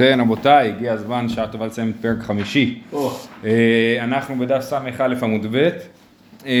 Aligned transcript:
כן 0.00 0.20
רבותיי, 0.20 0.68
הגיע 0.68 0.92
הזמן 0.92 1.28
שעה 1.28 1.46
טובה 1.46 1.66
לסיים 1.66 1.90
את 1.90 1.94
פרק 2.00 2.18
חמישי. 2.22 2.80
אה, 3.44 3.96
אנחנו 4.00 4.38
בדף 4.38 4.60
ס"א 4.60 4.90
עמוד 5.22 5.46
ב'. 5.50 5.68
אה, 6.46 6.52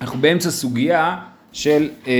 אנחנו 0.00 0.20
באמצע 0.20 0.50
סוגיה 0.50 1.16
של, 1.52 1.88
אה, 2.06 2.12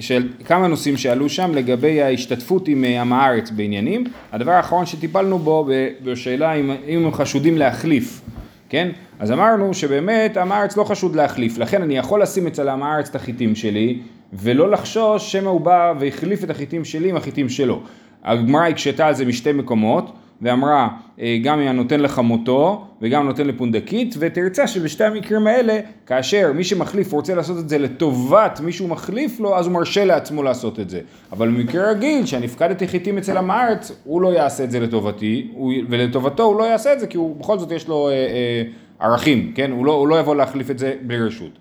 של 0.00 0.28
כמה 0.44 0.68
נושאים 0.68 0.96
שעלו 0.96 1.28
שם 1.28 1.54
לגבי 1.54 2.02
ההשתתפות 2.02 2.68
עם 2.68 2.84
עם 2.84 3.12
הארץ 3.12 3.50
בעניינים. 3.50 4.04
הדבר 4.32 4.52
האחרון 4.52 4.86
שטיפלנו 4.86 5.38
בו 5.38 5.68
בשאלה 6.04 6.52
אם, 6.52 6.70
אם 6.86 7.04
הם 7.04 7.12
חשודים 7.12 7.58
להחליף, 7.58 8.20
כן? 8.68 8.88
אז 9.18 9.32
אמרנו 9.32 9.74
שבאמת 9.74 10.36
עם 10.36 10.52
הארץ 10.52 10.76
לא 10.76 10.84
חשוד 10.84 11.16
להחליף, 11.16 11.58
לכן 11.58 11.82
אני 11.82 11.96
יכול 11.96 12.22
לשים 12.22 12.46
אצל 12.46 12.68
עם 12.68 12.82
הארץ 12.82 13.08
את 13.08 13.16
החיטים 13.16 13.54
שלי 13.54 13.98
ולא 14.32 14.70
לחשוש 14.70 15.32
שמא 15.32 15.48
הוא 15.48 15.60
בא 15.60 15.94
והחליף 16.00 16.44
את 16.44 16.50
החיטים 16.50 16.84
שלי 16.84 17.10
עם 17.10 17.16
החיטים 17.16 17.48
שלו. 17.48 17.82
הגמרא 18.24 18.66
הקשתה 18.66 19.06
על 19.06 19.14
זה 19.14 19.24
משתי 19.24 19.52
מקומות 19.52 20.12
ואמרה 20.42 20.88
אה, 21.20 21.38
גם 21.42 21.60
אם 21.60 21.68
אני 21.68 21.76
נותן 21.76 22.00
לך 22.00 22.18
מותו 22.18 22.84
וגם 23.02 23.26
נותן 23.26 23.46
לפונדקית 23.46 24.14
ותרצה 24.18 24.66
שבשתי 24.66 25.04
המקרים 25.04 25.46
האלה 25.46 25.80
כאשר 26.06 26.52
מי 26.54 26.64
שמחליף 26.64 27.12
רוצה 27.12 27.34
לעשות 27.34 27.58
את 27.58 27.68
זה 27.68 27.78
לטובת 27.78 28.60
מי 28.60 28.72
שהוא 28.72 28.88
מחליף 28.88 29.40
לו 29.40 29.56
אז 29.56 29.66
הוא 29.66 29.74
מרשה 29.74 30.04
לעצמו 30.04 30.42
לעשות 30.42 30.80
את 30.80 30.90
זה. 30.90 31.00
אבל 31.32 31.48
במקרה 31.48 31.90
רגיל 31.90 32.26
שאני 32.26 32.46
הפקדתי 32.46 32.88
חיטים 32.88 33.18
אצל 33.18 33.36
עם 33.36 33.50
הארץ 33.50 33.92
הוא 34.04 34.22
לא 34.22 34.28
יעשה 34.28 34.64
את 34.64 34.70
זה 34.70 34.80
לטובתי 34.80 35.50
ולטובתו 35.88 36.42
הוא 36.42 36.58
לא 36.58 36.64
יעשה 36.64 36.92
את 36.92 37.00
זה 37.00 37.06
כי 37.06 37.16
הוא 37.16 37.36
בכל 37.36 37.58
זאת 37.58 37.72
יש 37.72 37.88
לו 37.88 38.08
אה, 38.08 38.12
אה, 38.12 38.62
ערכים 39.00 39.52
כן? 39.54 39.70
הוא 39.70 39.86
לא, 39.86 39.92
הוא 39.92 40.08
לא 40.08 40.20
יבוא 40.20 40.36
להחליף 40.36 40.70
את 40.70 40.78
זה 40.78 40.94
בלי 41.02 41.18
רשות. 41.18 41.58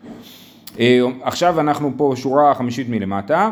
אה, 0.79 0.99
עכשיו 1.21 1.59
אנחנו 1.59 1.91
פה 1.97 2.13
שורה 2.15 2.53
חמישית 2.53 2.89
מלמטה 2.89 3.49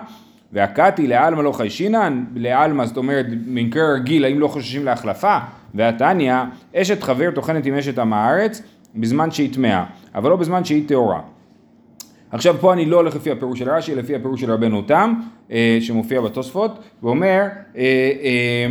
והקתי 0.53 1.07
לעלמא 1.07 1.41
לא 1.41 1.51
חיישינן, 1.51 2.25
לעלמא 2.35 2.85
זאת 2.85 2.97
אומרת 2.97 3.25
במקרה 3.29 3.93
רגיל 3.93 4.25
האם 4.25 4.39
לא 4.39 4.47
חוששים 4.47 4.85
להחלפה, 4.85 5.37
והתניא 5.73 6.35
אשת 6.75 7.03
חבר 7.03 7.31
טוחנת 7.31 7.65
עם 7.65 7.73
אשת 7.73 7.99
עם 7.99 8.13
הארץ 8.13 8.61
בזמן 8.95 9.31
שהיא 9.31 9.53
טמאה, 9.53 9.85
אבל 10.15 10.29
לא 10.29 10.35
בזמן 10.35 10.65
שהיא 10.65 10.87
טהורה. 10.87 11.21
עכשיו 12.31 12.55
פה 12.59 12.73
אני 12.73 12.85
לא 12.85 12.95
הולך 12.95 13.15
לפי 13.15 13.31
הפירוש 13.31 13.59
של 13.59 13.69
רש"י, 13.69 13.95
לפי 13.95 14.15
הפירוש 14.15 14.41
של 14.41 14.51
רבנו 14.51 14.81
תם, 14.81 15.13
אה, 15.51 15.77
שמופיע 15.81 16.21
בתוספות, 16.21 16.79
ואומר, 17.03 17.41
אה, 17.77 17.81
אה, 18.23 18.67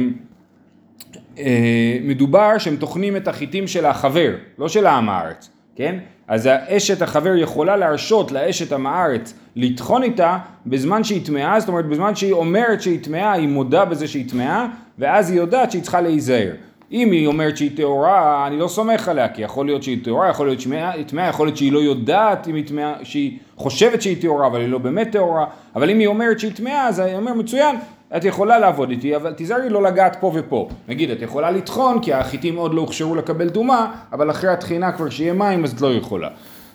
אה, 1.39 1.99
מדובר 2.03 2.59
שהם 2.59 2.77
טוחנים 2.77 3.17
את 3.17 3.29
החיטים 3.29 3.67
של 3.67 3.87
החבר, 3.87 4.35
לא 4.59 4.69
של 4.69 4.87
העם 4.87 5.09
הארץ, 5.09 5.51
כן? 5.77 5.99
אז 6.29 6.47
האשת 6.47 7.03
החבר 7.03 7.37
יכולה 7.37 7.77
להרשות 7.77 8.33
לאשת 8.33 8.73
עם 8.73 8.87
הארץ 8.87 9.35
לטחון 9.57 10.03
איתה 10.03 10.39
בזמן 10.67 11.05
שהיא 11.05 11.27
טמאה, 11.27 11.61
זאת 11.61 11.69
אומרת 11.69 11.87
בזמן 11.87 12.15
שהיא 12.15 12.33
אומרת 12.33 12.83
שהיא 12.83 13.05
טמאה, 13.05 13.33
היא 13.33 13.49
מודה 13.49 13.85
בזה 13.85 14.09
שהיא 14.09 14.31
טמאה, 14.31 14.67
ואז 14.99 15.31
היא 15.31 15.39
יודעת 15.39 15.71
שהיא 15.71 15.83
צריכה 15.83 16.01
להיזהר. 16.01 16.53
אם 16.93 17.11
היא 17.11 17.27
אומרת 17.27 17.57
שהיא 17.57 17.77
טהורה, 17.77 18.47
אני 18.47 18.59
לא 18.59 18.69
סומך 18.69 19.09
עליה, 19.09 19.29
כי 19.29 19.43
יכול 19.43 19.67
להיות 19.67 19.83
שהיא 19.83 20.05
טהורה, 20.05 20.29
יכול 20.29 20.47
להיות 20.47 20.61
שהיא 20.61 21.05
טמאה, 21.07 21.29
יכול 21.29 21.47
להיות 21.47 21.57
שהיא 21.57 21.73
לא 21.73 21.79
יודעת 21.79 22.49
אם 22.49 22.55
היא 22.55 22.67
טמאה, 22.67 22.95
שהיא 23.03 23.39
חושבת 23.57 24.03
שהיא 24.03 24.23
טהורה, 24.23 24.47
אבל 24.47 24.61
היא 24.61 24.69
לא 24.69 24.79
באמת 24.79 25.13
טהורה, 25.13 25.47
אבל 25.77 25.91
אם 25.91 25.99
היא 25.99 26.07
אומרת 26.07 26.41
שהיא 26.41 26.53
טמאה, 26.53 26.89
אז 26.89 27.01
אני 27.01 27.15
אומר, 27.15 27.35
מצוין, 27.35 27.77
את 28.17 28.25
יכולה 28.25 28.59
לעבוד 28.59 28.91
איתי, 28.91 29.17
אבל 29.17 29.33
תיזהרי 29.33 29.69
לא 29.69 29.83
לגעת 29.83 30.17
פה 30.21 30.33
ופה. 30.35 30.69
נגיד, 30.89 31.11
את 31.11 31.23
יכולה 31.23 31.51
לטחון, 31.51 32.01
כי 32.03 32.13
החיטים 32.13 32.57
עוד 32.57 32.75
לא 32.75 32.81
הוכשרו 32.81 33.15
לקבל 33.15 33.51
טומאה, 33.51 33.87
אבל 34.13 34.31
אחרי 34.31 34.51
הטחינה 34.51 34.93
כבר 34.93 35.11
שיהיה 35.11 35.33
מים, 35.33 35.65
אז 35.65 35.73
את 35.73 35.81
לא 35.81 35.95
יכולה. 35.95 36.29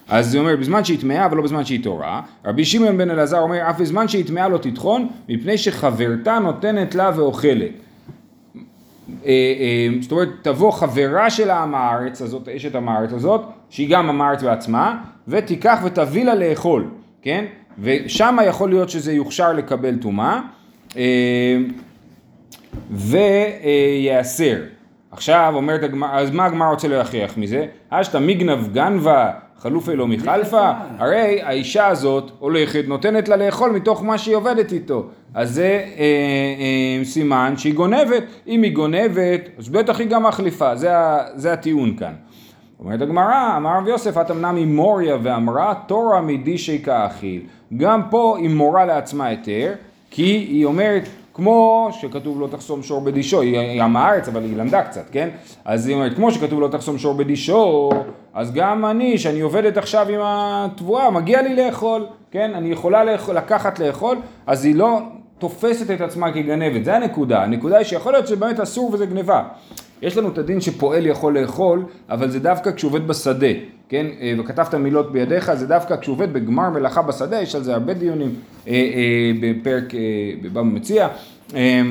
אז 0.10 0.36
הוא 0.36 0.42
אומר, 0.42 0.56
בזמן 0.56 0.84
שהיא 0.84 1.00
טמאה, 1.00 1.26
אבל 1.26 1.38
לא 1.38 1.44
בזמן 1.44 1.66
שהיא 1.66 1.84
טהורה. 1.84 2.22
רבי 2.46 2.66
שמעון 2.66 2.98
בן 2.98 3.10
אלעזר 3.10 3.40
אומר, 3.40 3.70
אף 3.70 3.82
בזמן 3.82 4.08
שהיא 4.08 4.26
טמאה 4.26 4.50
לא 4.50 4.58
תטחון, 4.58 5.08
מפני 5.30 5.58
שחברתה 5.58 6.40
נותנת 6.40 6.96
לה 6.96 7.12
ואוכלת. 7.16 7.72
אה, 9.26 9.30
אה, 9.30 9.88
זאת 10.02 10.12
אומרת, 10.12 10.30
תבוא 10.42 10.72
חברה 10.72 11.30
של 11.30 11.50
העם 11.50 11.76
הארץ 11.76 12.22
הזאת, 12.22 12.50
אשת 12.50 12.76
עם 12.76 12.90
הארץ 12.90 13.14
הזאת, 13.14 13.42
שהיא 13.70 13.90
גם 13.90 14.10
עם 14.10 14.22
הארץ 14.22 14.44
בעצמה, 14.44 14.98
ותיקח 15.28 15.80
ותביא 15.84 16.26
לה 16.26 16.36
לאכול, 16.36 16.90
כן? 17.22 17.46
ושם 17.80 18.38
יכול 18.48 18.70
להיות 18.70 18.90
שזה 18.90 19.14
יוכשר 19.14 19.54
לקבל 19.54 19.96
טומאה. 19.96 20.42
אה, 20.98 21.58
וייאסר. 22.92 24.56
עכשיו 25.12 25.54
אומרת 25.56 25.84
הגמרא, 25.84 26.20
אז 26.20 26.32
מה 26.32 26.46
הגמרא 26.46 26.70
רוצה 26.70 26.88
להכריח 26.88 27.38
מזה? 27.38 27.66
אשתא 27.90 28.18
מיגנב 28.18 28.74
גנבה 28.74 29.32
חלופה 29.60 29.94
לא 29.94 30.08
מחלפה, 30.08 30.72
הרי 30.98 31.42
האישה 31.42 31.88
הזאת 31.88 32.32
הולכת, 32.40 32.84
נותנת 32.88 33.30
לה 33.30 33.36
לאכול 33.36 33.72
מתוך 33.72 34.04
מה 34.04 34.18
שהיא 34.18 34.36
עובדת 34.36 34.74
איתו. 34.74 35.08
אז 35.34 35.52
זה 35.52 35.64
אה, 35.64 35.84
אה, 36.00 37.06
סימן 37.06 37.54
שהיא 37.58 37.74
גונבת, 37.74 38.24
אם 38.48 38.64
היא 38.64 38.74
גונבת, 38.74 39.42
אז 39.58 39.70
בטח 39.70 40.00
היא 40.00 40.08
גם 40.08 40.24
מחליפה, 40.24 40.76
זה, 40.76 40.90
זה 41.36 41.54
הטיעון 41.54 41.96
כאן. 41.96 42.14
אומרת 42.80 43.02
הגמרא, 43.02 43.58
אמר 43.58 43.78
רב 43.78 43.88
יוסף, 43.88 44.18
את 44.18 44.32
אמנם 44.32 44.56
היא 44.56 44.66
מוריה 44.66 45.18
ואמרה, 45.24 45.74
תורה 45.88 46.22
מדישי 46.22 46.84
כאכיל. 46.84 47.42
גם 47.78 48.02
פה 48.10 48.38
היא 48.40 48.50
מורה 48.50 48.86
לעצמה 48.86 49.26
היתר, 49.26 49.74
כי 50.12 50.24
היא 50.24 50.66
אומרת, 50.66 51.10
כמו 51.34 51.90
שכתוב 51.92 52.42
לא 52.42 52.48
תחסום 52.48 52.84
שור 52.84 53.02
בדישו, 53.02 53.42
היא 53.42 53.84
עם 53.84 53.96
הארץ 53.96 54.28
אבל 54.28 54.44
היא 54.44 54.58
למדה 54.58 54.84
קצת, 54.84 55.06
כן? 55.12 55.30
אז 55.66 55.88
היא 55.88 55.96
אומרת, 55.96 56.16
כמו 56.16 56.32
שכתוב 56.32 56.62
לא 56.62 56.68
תחסום 56.68 56.98
שור 56.98 57.14
בדישו, 57.14 57.90
אז 58.34 58.54
גם 58.54 58.86
אני, 58.86 59.18
שאני 59.18 59.42
עובדת 59.42 59.78
עכשיו 59.78 60.10
עם 60.10 60.20
התבואה, 60.24 61.12
מגיע 61.12 61.42
לי 61.42 61.56
לאכול, 61.56 62.06
כן? 62.32 62.52
אני 62.56 62.70
יכולה 62.70 63.04
לאכול, 63.04 63.36
לקחת 63.36 63.80
לאכול, 63.80 64.18
אז 64.48 64.66
היא 64.66 64.76
לא 64.76 65.00
תופסת 65.38 65.92
את 65.92 66.02
עצמה 66.02 66.32
כגנבת, 66.32 66.86
זה 66.86 66.96
הנקודה. 66.96 67.44
הנקודה 67.44 67.78
היא 67.78 67.86
שיכול 67.86 68.12
להיות 68.14 68.28
שבאמת 68.28 68.60
אסור 68.60 68.90
וזה 68.94 69.06
גניבה. 69.06 69.44
יש 70.02 70.18
לנו 70.18 70.30
את 70.30 70.38
הדין 70.38 70.62
שפועל 70.62 71.06
יכול 71.06 71.40
לאכול, 71.40 71.86
אבל 72.10 72.30
זה 72.30 72.40
דווקא 72.40 72.72
כשהוא 72.72 72.90
עובד 72.90 73.08
בשדה, 73.08 73.48
כן? 73.90 74.06
אה, 74.22 74.34
וכתבת 74.40 74.76
מילות 74.76 75.12
בידיך, 75.12 75.54
זה 75.54 75.68
דווקא 75.68 75.96
כשהוא 75.96 76.14
עובד 76.14 76.34
בגמר 76.34 76.70
מלאכה 76.70 77.02
בשדה, 77.02 77.42
יש 77.42 77.56
על 77.56 77.64
זה 77.64 77.74
הרבה 77.74 77.94
דיונים 77.94 78.36
אה, 78.68 78.74
אה, 78.74 79.32
בפרק, 79.42 79.96
אה, 79.96 80.00
בבבא 80.42 80.62
מציע. 80.62 81.08
אה, 81.56 81.82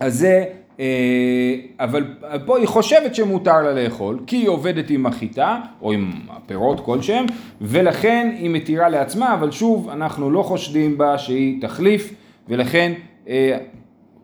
אז 0.00 0.18
זה, 0.18 0.44
אה, 0.80 1.54
אבל 1.80 2.04
פה 2.46 2.58
היא 2.58 2.66
חושבת 2.66 3.14
שמותר 3.14 3.62
לה 3.62 3.72
לאכול, 3.72 4.18
כי 4.26 4.36
היא 4.36 4.48
עובדת 4.48 4.90
עם 4.90 5.06
החיטה, 5.06 5.60
או 5.82 5.92
עם 5.92 6.10
הפירות 6.30 6.80
כלשהם, 6.84 7.26
ולכן 7.60 8.34
היא 8.38 8.50
מתירה 8.50 8.88
לעצמה, 8.88 9.34
אבל 9.34 9.50
שוב, 9.50 9.88
אנחנו 9.88 10.30
לא 10.30 10.42
חושדים 10.42 10.98
בה 10.98 11.18
שהיא 11.18 11.62
תחליף, 11.62 12.14
ולכן, 12.48 12.92
אה, 13.28 13.58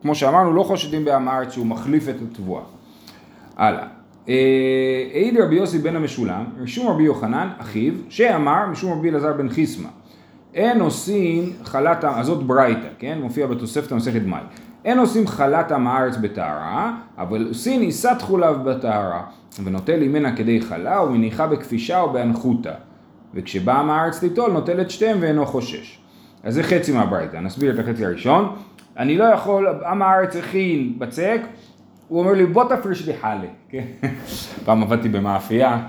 כמו 0.01 0.15
שאמרנו, 0.15 0.53
לא 0.53 0.63
חושדים 0.63 1.05
בעם 1.05 1.27
הארץ 1.27 1.53
שהוא 1.53 1.65
מחליף 1.65 2.09
את 2.09 2.15
התבואה. 2.31 2.63
הלאה. 3.57 3.96
אה, 4.29 4.33
העיד 5.13 5.41
רבי 5.41 5.55
יוסי 5.55 5.79
בן 5.79 5.95
המשולם, 5.95 6.43
משום 6.63 6.87
רבי 6.87 7.03
יוחנן, 7.03 7.49
אחיו, 7.57 7.93
שאמר 8.09 8.65
משום 8.65 8.99
רבי 8.99 9.09
אלעזר 9.09 9.33
בן 9.33 9.49
חיסמא. 9.49 9.89
אין 10.53 10.81
עושים 10.81 11.53
חלת, 11.63 12.03
אז 12.03 12.25
זאת 12.25 12.43
ברייתא, 12.43 12.87
כן? 12.99 13.19
מופיע 13.21 13.47
בתוספת 13.47 13.91
המסכת 13.91 14.21
מאי. 14.25 14.41
אין 14.85 14.99
עושים 14.99 15.27
חלת 15.27 15.71
עם 15.71 15.87
הארץ 15.87 16.17
בטהרה, 16.17 16.97
אבל 17.17 17.47
עושים 17.47 17.81
עיסת 17.81 18.17
חולב 18.19 18.69
בטהרה, 18.69 19.23
ונוטל 19.63 19.99
ממנה 19.99 20.35
כדי 20.35 20.61
חלה, 20.61 21.03
ומניחה 21.03 21.47
בכפישה 21.47 22.01
או 22.01 22.09
באנחותה. 22.09 22.73
וכשבא 23.33 23.79
עם 23.79 23.89
הארץ 23.89 24.23
ליטול, 24.23 24.51
נוטל 24.51 24.81
את 24.81 24.91
שתיהם 24.91 25.17
ואינו 25.21 25.45
חושש. 25.45 25.99
אז 26.43 26.53
זה 26.53 26.63
חצי 26.63 26.91
מהברייתא, 26.91 27.37
נסביר 27.37 27.73
את 27.73 27.79
החצי 27.79 28.05
הראשון. 28.05 28.55
אני 28.97 29.17
לא 29.17 29.23
יכול, 29.23 29.67
עם 29.67 30.01
הארץ 30.01 30.35
הכין 30.35 30.99
בצק, 30.99 31.41
הוא 32.07 32.19
אומר 32.19 32.33
לי 32.33 32.45
בוא 32.45 32.63
תפריש 32.63 33.07
לי 33.07 33.13
חלה, 33.21 33.47
כן? 33.69 33.83
פעם 34.65 34.83
עבדתי 34.83 35.09
במאפייה, 35.09 35.79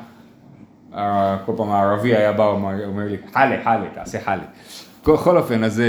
כל 1.46 1.52
פעם 1.56 1.70
הערבי 1.70 2.16
היה 2.16 2.32
בא 2.32 2.42
ואומר 2.42 3.06
לי 3.08 3.16
חלה, 3.32 3.56
חלה, 3.64 3.86
תעשה 3.94 4.20
חלה. 4.20 4.42
בכל 5.02 5.36
אופן, 5.36 5.64
אז, 5.64 5.82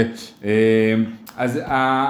אה, 0.44 0.94
אז 1.36 1.60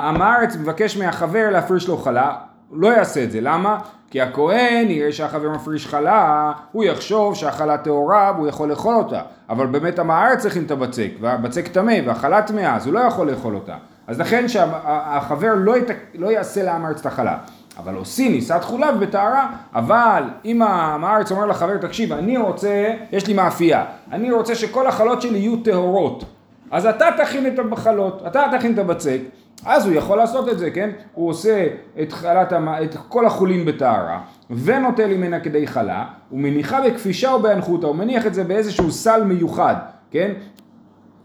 עם 0.03 0.23
הארץ 0.23 0.57
מבקש 0.57 0.97
מהחבר 0.97 1.51
להפריש 1.51 1.89
לו 1.89 1.97
חלה, 1.97 2.35
הוא 2.69 2.81
לא 2.81 2.89
יעשה 2.89 3.25
את 3.25 3.31
זה, 3.31 3.41
למה? 3.41 3.79
כי 4.11 4.21
הכהן 4.21 4.91
יראה 4.91 5.13
שהחבר 5.13 5.51
מפריש 5.51 5.87
חלה, 5.87 6.53
הוא 6.73 6.85
יחשוב 6.85 7.35
שהחלה 7.35 7.79
טהורה 7.79 8.33
והוא 8.37 8.49
יכול 8.49 8.69
לאכול 8.69 8.95
אותה, 8.95 9.21
אבל 9.49 9.67
באמת 9.67 9.99
עם 9.99 10.11
הארץ 10.11 10.39
צריכים 10.43 10.65
את 10.65 10.71
הבצק, 10.71 11.11
והבצק 11.21 11.69
טמא 11.69 11.95
והחלה 12.07 12.43
טמאה, 12.43 12.77
אז 12.77 12.87
הוא 12.87 12.95
לא 12.95 13.01
יכול 13.01 13.31
לאכול 13.31 13.55
אותה. 13.55 13.77
אז 14.07 14.21
לכן 14.21 14.49
שהחבר 14.49 15.55
לא, 15.57 15.77
ית... 15.77 15.89
לא 16.15 16.33
יעשה 16.33 16.63
לעם 16.63 16.85
הארץ 16.85 17.01
את 17.01 17.07
החלה. 17.07 17.39
אבל 17.79 17.95
עושים 17.95 18.33
נישאת 18.33 18.65
חולב 18.65 19.01
בטהרה, 19.01 19.51
אבל 19.75 20.23
אם 20.45 20.63
הארץ 20.63 21.33
אומר 21.33 21.47
לחבר, 21.47 21.77
תקשיב, 21.77 22.13
אני 22.13 22.37
רוצה, 22.37 22.95
יש 23.13 23.27
לי 23.27 23.35
מאפייה, 23.35 23.85
אני 24.13 24.33
רוצה 24.33 24.55
שכל 24.55 24.87
החלות 24.87 25.23
שלי 25.23 25.39
יהיו 25.39 25.57
טהורות. 25.57 26.25
אז 26.71 26.87
אתה 26.87 27.07
תכין 27.17 27.47
את 27.47 27.59
המחלות, 27.59 28.23
אתה 28.27 28.45
תכין 28.59 28.73
את 28.73 28.79
הבצק, 28.79 29.19
אז 29.65 29.87
הוא 29.87 29.95
יכול 29.95 30.19
לעשות 30.19 30.49
את 30.49 30.59
זה, 30.59 30.71
כן? 30.71 30.91
הוא 31.15 31.29
עושה 31.29 31.67
את, 32.03 32.13
חלת, 32.13 32.53
את 32.83 32.97
כל 33.09 33.27
החולין 33.27 33.65
בטהרה, 33.65 34.21
ונוטל 34.51 35.07
ממנה 35.07 35.41
כדי 35.41 35.67
חלה, 35.67 36.05
הוא 36.31 36.41
מניחה 36.41 36.81
בכפישה 36.81 37.33
או 37.33 37.43
באנחותה, 37.43 37.87
הוא 37.87 37.97
מניח 37.97 38.27
את 38.27 38.35
זה 38.35 38.45
באיזשהו 38.45 38.93
סל 38.93 39.25
מיוחד, 39.25 39.75
כן? 40.11 40.33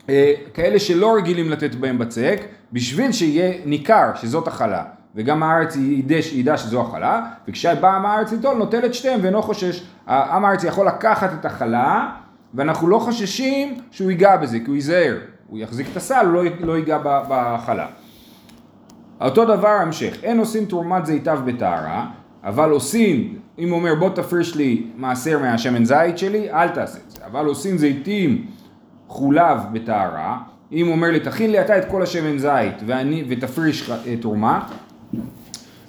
אה, 0.09 0.33
כאלה 0.53 0.79
שלא 0.79 1.15
רגילים 1.15 1.49
לתת 1.49 1.75
בהם 1.75 1.97
בצק, 1.97 2.41
בשביל 2.73 3.11
שיהיה 3.11 3.53
ניכר 3.65 4.09
שזאת 4.15 4.47
החלה. 4.47 4.83
וגם 5.15 5.43
הארץ 5.43 5.75
ידע, 5.75 6.15
ידע 6.33 6.57
שזו 6.57 6.81
החלה, 6.81 7.21
וכשבא 7.47 7.95
עם 7.95 8.05
הארץ 8.05 8.31
ליטול 8.31 8.57
נוטל 8.57 8.85
את 8.85 8.93
שתיהם 8.93 9.19
ואינו 9.23 9.41
חושש. 9.41 9.83
עם 10.07 10.45
הארץ 10.45 10.63
יכול 10.63 10.87
לקחת 10.87 11.29
את 11.39 11.45
החלה, 11.45 12.09
ואנחנו 12.53 12.87
לא 12.87 12.99
חוששים 12.99 13.77
שהוא 13.91 14.11
ייגע 14.11 14.37
בזה, 14.37 14.59
כי 14.59 14.65
הוא 14.65 14.75
ייזהר. 14.75 15.17
הוא 15.47 15.59
יחזיק 15.59 15.87
את 15.91 15.97
הסל, 15.97 16.25
הוא 16.25 16.33
לא, 16.33 16.43
לא 16.59 16.77
ייגע 16.77 16.97
בחלה. 17.03 17.87
אותו 19.21 19.45
דבר 19.45 19.67
המשך, 19.67 20.23
אין 20.23 20.39
עושים 20.39 20.65
תרומת 20.65 21.05
זיתיו 21.05 21.39
בטהרה, 21.45 22.07
אבל 22.43 22.69
עושים, 22.69 23.39
אם 23.59 23.69
הוא 23.69 23.79
אומר 23.79 23.95
בוא 23.95 24.09
תפריש 24.09 24.55
לי 24.55 24.87
מעשר 24.95 25.39
מהשמן 25.39 25.85
זית 25.85 26.17
שלי, 26.17 26.51
אל 26.51 26.69
תעשה 26.69 26.99
את 27.05 27.11
זה, 27.11 27.17
אבל 27.25 27.45
עושים 27.45 27.77
זיתים 27.77 28.45
חולב 29.07 29.59
בטהרה, 29.71 30.37
אם 30.71 30.85
הוא 30.85 30.95
אומר 30.95 31.11
לי 31.11 31.19
תכין 31.19 31.51
לי 31.51 31.61
אתה 31.61 31.77
את 31.77 31.85
כל 31.85 32.01
השמן 32.03 32.37
זית 32.37 32.75
ואני, 32.85 33.23
ותפריש 33.29 33.91
תרומה, 34.21 34.67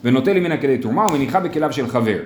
ונוטל 0.06 0.41
ממנה 0.41 0.56
כדי 0.56 0.79
תרומה 0.79 1.06
ומניחה 1.06 1.41
בכליו 1.41 1.73
של 1.73 1.87
חבר. 1.87 2.19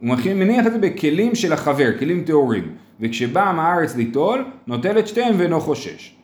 הוא 0.00 0.16
מניח 0.26 0.66
את 0.66 0.72
זה 0.72 0.78
בכלים 0.78 1.34
של 1.34 1.52
החבר, 1.52 1.98
כלים 1.98 2.24
טהורים, 2.24 2.64
וכשבא 3.00 3.52
מהארץ 3.56 3.96
ליטול, 3.96 4.44
נוטל 4.66 4.98
את 4.98 5.08
שתיהם 5.08 5.34
ואינו 5.38 5.60
חושש. 5.60 6.16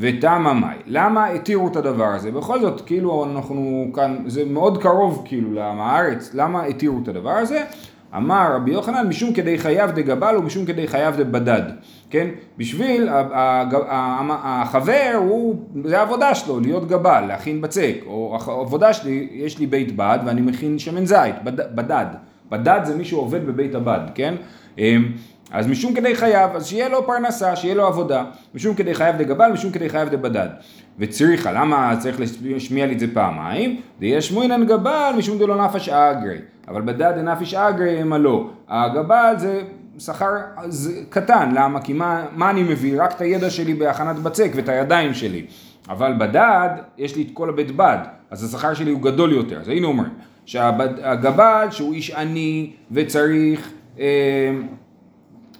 ותמה 0.00 0.52
מאי. 0.52 0.76
למה 0.86 1.26
התירו 1.26 1.68
את 1.68 1.76
הדבר 1.76 2.04
הזה? 2.04 2.30
בכל 2.30 2.60
זאת, 2.60 2.80
כאילו 2.80 3.24
אנחנו 3.24 3.90
כאן, 3.94 4.16
זה 4.26 4.44
מאוד 4.44 4.82
קרוב 4.82 5.22
כאילו 5.24 5.52
לארץ, 5.52 6.30
למה 6.34 6.64
התירו 6.64 6.98
את 7.02 7.08
הדבר 7.08 7.30
הזה? 7.30 7.64
אמר 8.16 8.54
רבי 8.54 8.70
יוחנן 8.70 9.08
משום 9.08 9.32
כדי 9.32 9.58
חייב 9.58 9.90
דגבל 9.90 10.36
ומשום 10.36 10.64
כדי 10.64 10.88
חייב 10.88 11.16
דבדד, 11.16 11.62
כן? 12.10 12.28
בשביל 12.58 13.08
החבר 14.42 15.12
הוא, 15.16 15.56
זה 15.84 15.98
העבודה 15.98 16.34
שלו, 16.34 16.60
להיות 16.60 16.88
גבל, 16.88 17.24
להכין 17.28 17.60
בצק, 17.60 17.94
או 18.06 18.38
העבודה 18.46 18.92
שלי, 18.92 19.28
יש 19.32 19.58
לי 19.58 19.66
בית 19.66 19.96
בד 19.96 20.18
ואני 20.26 20.40
מכין 20.40 20.78
שמן 20.78 21.06
זית, 21.06 21.34
בדד, 21.44 22.06
בדד 22.50 22.80
זה 22.84 22.96
מי 22.96 23.04
שעובד 23.04 23.46
בבית 23.46 23.74
הבד, 23.74 24.00
כן? 24.14 24.34
אמ, 24.78 25.12
אז 25.50 25.66
משום 25.66 25.94
כדי 25.94 26.14
חייב, 26.14 26.50
אז 26.54 26.66
שיהיה 26.66 26.88
לו 26.88 27.06
פרנסה, 27.06 27.56
שיהיה 27.56 27.74
לו 27.74 27.86
עבודה. 27.86 28.24
משום 28.54 28.74
כדי 28.74 28.94
חייב 28.94 29.16
דגבל, 29.16 29.52
משום 29.52 29.70
כדי 29.70 29.88
חייב 29.88 30.08
דבדד. 30.08 30.48
וצריכה, 30.98 31.52
למה 31.52 31.94
צריך 31.98 32.20
להשמיע 32.42 32.86
לי 32.86 32.94
את 32.94 33.00
זה 33.00 33.06
פעמיים? 33.14 33.80
דיש 33.98 34.28
שמואינן 34.28 34.66
גבל, 34.66 35.14
משום 35.18 35.38
דלא 35.38 35.64
נפש 35.64 35.88
אגרי. 35.88 36.38
אבל 36.68 36.82
בדד 36.82 37.12
דנפיש 37.16 37.54
אגרי 37.54 38.02
מה 38.02 38.18
לא. 38.18 38.50
הגבל 38.68 39.34
זה 39.36 39.62
שכר 39.98 40.30
קטן, 41.10 41.50
למה? 41.54 41.80
כי 41.80 41.92
מה, 41.92 42.24
מה 42.32 42.50
אני 42.50 42.62
מביא? 42.62 43.02
רק 43.02 43.12
את 43.12 43.20
הידע 43.20 43.50
שלי 43.50 43.74
בהכנת 43.74 44.16
בצק 44.16 44.50
ואת 44.54 44.68
הידיים 44.68 45.14
שלי. 45.14 45.46
אבל 45.88 46.12
בדד, 46.18 46.68
יש 46.98 47.16
לי 47.16 47.22
את 47.22 47.28
כל 47.32 47.48
הבית 47.48 47.76
בד, 47.76 47.98
אז 48.30 48.44
השכר 48.44 48.74
שלי 48.74 48.90
הוא 48.90 49.00
גדול 49.00 49.32
יותר. 49.32 49.60
אז 49.60 49.68
היינו 49.68 49.88
אומרים, 49.88 50.12
שהגבל 50.46 51.66
שהוא 51.70 51.94
איש 51.94 52.10
עני 52.10 52.72
וצריך... 52.92 53.70
אה, 53.98 54.50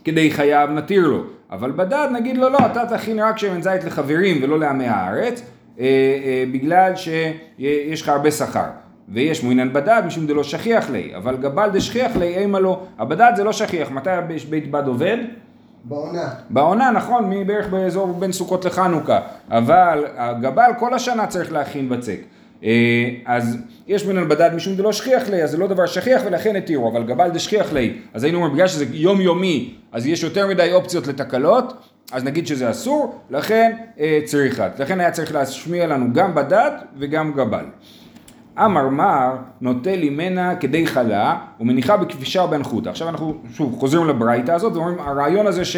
כדי 0.05 0.31
חייב 0.31 0.70
נתיר 0.70 1.06
לו. 1.06 1.25
אבל 1.50 1.70
בדד 1.70 2.08
נגיד 2.12 2.37
לו 2.37 2.48
לא, 2.48 2.58
אתה 2.66 2.87
תכין 2.87 3.19
רק 3.20 3.38
שמן 3.38 3.62
זית 3.62 3.84
לחברים 3.84 4.43
ולא 4.43 4.58
לעמי 4.58 4.87
הארץ, 4.88 5.43
אה, 5.78 5.84
אה, 5.84 6.44
בגלל 6.52 6.93
שיש 6.96 8.02
לך 8.02 8.08
הרבה 8.08 8.31
שכר. 8.31 8.70
ויש 9.08 9.43
מועינן 9.43 9.72
בדד 9.72 10.02
משום 10.06 10.26
דלא 10.26 10.43
שכיח 10.43 10.90
לי, 10.90 11.12
אבל 11.16 11.37
גבל 11.37 11.70
דשכיח 11.72 12.16
לי 12.16 12.38
אימה 12.38 12.58
לו, 12.58 12.81
הבדד 12.99 13.32
זה 13.37 13.44
לא 13.44 13.52
שכיח, 13.52 13.90
מתי 13.90 14.10
בית 14.50 14.70
בד 14.70 14.87
עובד? 14.87 15.19
בעונה. 15.84 16.28
בעונה, 16.50 16.90
נכון, 16.90 17.46
בערך 17.46 17.69
באזור 17.69 18.06
בין 18.06 18.32
סוכות 18.32 18.64
לחנוכה, 18.64 19.20
אבל 19.50 20.04
הגבל 20.16 20.70
כל 20.78 20.94
השנה 20.94 21.26
צריך 21.26 21.52
להכין 21.52 21.88
בצק. 21.88 22.19
אה, 22.64 23.10
אז 23.26 23.58
יש 23.87 24.06
מן 24.06 24.28
בדד 24.28 24.54
משום 24.54 24.76
דלא 24.76 24.93
שכיח 24.93 25.28
לי, 25.28 25.43
אז 25.43 25.50
זה 25.50 25.58
לא 25.58 25.66
דבר 25.66 25.87
שכיח 25.87 26.22
ולכן 26.25 26.56
התירו, 26.56 26.90
אבל 26.93 27.05
גבל 27.05 27.31
דשכיח 27.31 27.72
לי, 27.72 27.98
אז 28.14 28.25
היינו 28.25 28.38
אומרים 28.38 28.55
בגלל 28.55 28.69
שזה 28.69 28.84
יומיומי, 28.90 29.75
אז 29.93 30.06
יש 30.06 30.22
יותר 30.22 30.46
מדי 30.46 30.72
אופציות 30.72 31.06
לתקלות, 31.06 31.72
אז 32.12 32.25
נגיד 32.25 32.46
שזה 32.46 32.70
אסור, 32.70 33.20
לכן 33.31 33.72
אה, 34.00 34.20
צריכה. 34.25 34.69
לכן 34.78 35.00
היה 35.00 35.10
צריך 35.10 35.34
להשמיע 35.34 35.87
לנו 35.87 36.12
גם 36.12 36.34
בדד 36.34 36.70
וגם 36.98 37.32
גבל. 37.32 37.64
אמר 38.58 38.88
מר 38.88 39.37
נוטה 39.60 39.96
לי 39.96 40.10
מנה 40.10 40.56
כדי 40.56 40.87
חלה 40.87 41.38
ומניחה 41.60 41.96
בכבישה 41.96 42.43
ובנחותא. 42.43 42.88
עכשיו 42.88 43.08
אנחנו 43.08 43.34
שוב 43.52 43.78
חוזרים 43.78 44.08
לברייתא 44.08 44.52
הזאת 44.52 44.72
ואומרים 44.72 44.99
הרעיון 44.99 45.46
הזה 45.46 45.64
ש... 45.64 45.76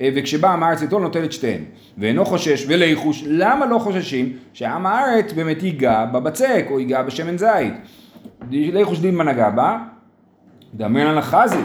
אה, 0.00 0.08
וכשבא 0.16 0.52
עם 0.52 0.62
הארץ 0.62 0.80
ליטול 0.80 1.02
נוטל 1.02 1.24
את 1.24 1.32
שתיהן. 1.32 1.60
ואינו 1.98 2.24
חושש 2.24 2.64
וליחוש, 2.68 3.24
למה 3.26 3.66
לא 3.66 3.78
חוששים 3.78 4.32
שעם 4.52 4.86
הארץ 4.86 5.32
באמת 5.32 5.62
ייגע 5.62 6.04
בבצק 6.04 6.66
או 6.70 6.80
ייגע 6.80 7.02
בשמן 7.02 7.38
זית? 7.38 7.74
ליחוש 8.50 8.98
דין 8.98 9.20
נגע 9.20 9.50
בה? 9.50 9.78
דמרן 10.74 11.06
על 11.06 11.18
החזי, 11.18 11.62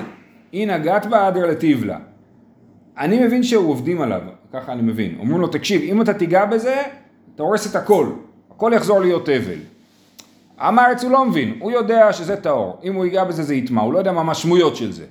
אי 0.53 0.65
נגעת 0.65 1.05
בה 1.05 1.27
אדר 1.27 1.45
לטיבלה. 1.45 1.97
אני 2.97 3.25
מבין 3.25 3.43
שעובדים 3.43 4.01
עליו, 4.01 4.21
ככה 4.53 4.71
אני 4.71 4.81
מבין. 4.81 5.15
אומרים 5.19 5.41
לו 5.41 5.47
תקשיב, 5.47 5.81
אם 5.81 6.01
אתה 6.01 6.13
תיגע 6.13 6.45
בזה, 6.45 6.81
אתה 7.35 7.43
הורס 7.43 7.71
את 7.71 7.75
הכל, 7.75 8.07
הכל 8.51 8.71
יחזור 8.75 8.99
להיות 8.99 9.29
אבל. 9.29 9.59
עם 10.61 10.79
הארץ 10.79 11.03
הוא 11.03 11.11
לא 11.11 11.25
מבין, 11.25 11.57
הוא 11.59 11.71
יודע 11.71 12.13
שזה 12.13 12.35
טהור, 12.35 12.79
אם 12.83 12.95
הוא 12.95 13.05
ייגע 13.05 13.23
בזה 13.23 13.43
זה 13.43 13.55
יטמע, 13.55 13.81
הוא 13.81 13.93
לא 13.93 13.97
יודע 13.97 14.11
מה 14.11 14.21
המשמעויות 14.21 14.75
של 14.75 14.91
זה. 14.91 15.05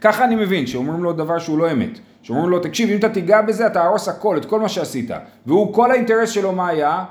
ככה 0.00 0.24
אני 0.24 0.36
מבין, 0.36 0.66
שאומרים 0.66 1.02
לו 1.02 1.12
דבר 1.12 1.38
שהוא 1.38 1.58
לא 1.58 1.72
אמת. 1.72 1.98
שאומרים 2.22 2.48
לו, 2.48 2.58
תקשיב, 2.58 2.90
אם 2.90 2.98
אתה 2.98 3.08
תיגע 3.08 3.42
בזה, 3.42 3.66
אתה 3.66 3.84
הרוס 3.84 4.08
הכל, 4.08 4.36
את 4.36 4.44
כל 4.44 4.60
מה 4.60 4.68
שעשית. 4.68 5.10
והוא, 5.46 5.74
כל 5.74 5.90
האינטרס 5.90 6.30
שלו 6.30 6.52
מה 6.52 6.68
היה? 6.68 7.04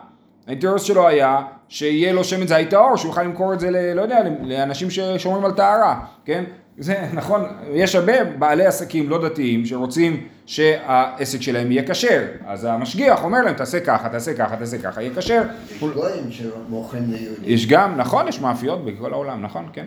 האינטרס 0.48 0.84
שלו 0.84 1.08
היה 1.08 1.42
שיהיה 1.68 2.14
לו 2.14 2.24
שמן 2.24 2.48
זית 2.48 2.70
טהור, 2.70 2.96
שהוא 2.96 3.10
יוכל 3.10 3.24
למכור 3.24 3.54
את 3.54 3.60
זה, 3.60 3.72
ל, 3.72 3.94
לא 3.94 4.02
יודע, 4.02 4.20
לאנשים 4.42 4.90
ששומרים 4.90 5.46
על 5.46 5.52
טהרה, 5.52 6.00
כן? 6.26 6.44
זה 6.82 7.06
נכון, 7.14 7.44
יש 7.74 7.96
הרבה 7.96 8.24
בעלי 8.24 8.66
עסקים 8.66 9.10
לא 9.10 9.28
דתיים 9.28 9.66
שרוצים 9.66 10.28
שהעסק 10.46 11.42
שלהם 11.42 11.72
יהיה 11.72 11.84
כשר, 11.88 12.24
אז 12.48 12.66
המשגיח 12.66 13.24
אומר 13.24 13.42
להם 13.42 13.54
תעשה 13.54 13.80
ככה, 13.80 14.10
תעשה 14.10 14.34
ככה, 14.34 14.56
תעשה 14.56 14.78
ככה, 14.78 15.02
יהיה 15.02 15.16
כשר. 15.16 15.42
יש 15.72 15.84
גויים 15.84 16.32
שמוכרים 16.32 17.04
ליהודים. 17.08 17.44
יש 17.46 17.68
גם, 17.68 17.98
נכון, 17.98 18.28
יש 18.28 18.42
מאפיות 18.42 18.86
בכל 18.86 19.14
העולם, 19.14 19.42
נכון, 19.42 19.66
כן. 19.74 19.86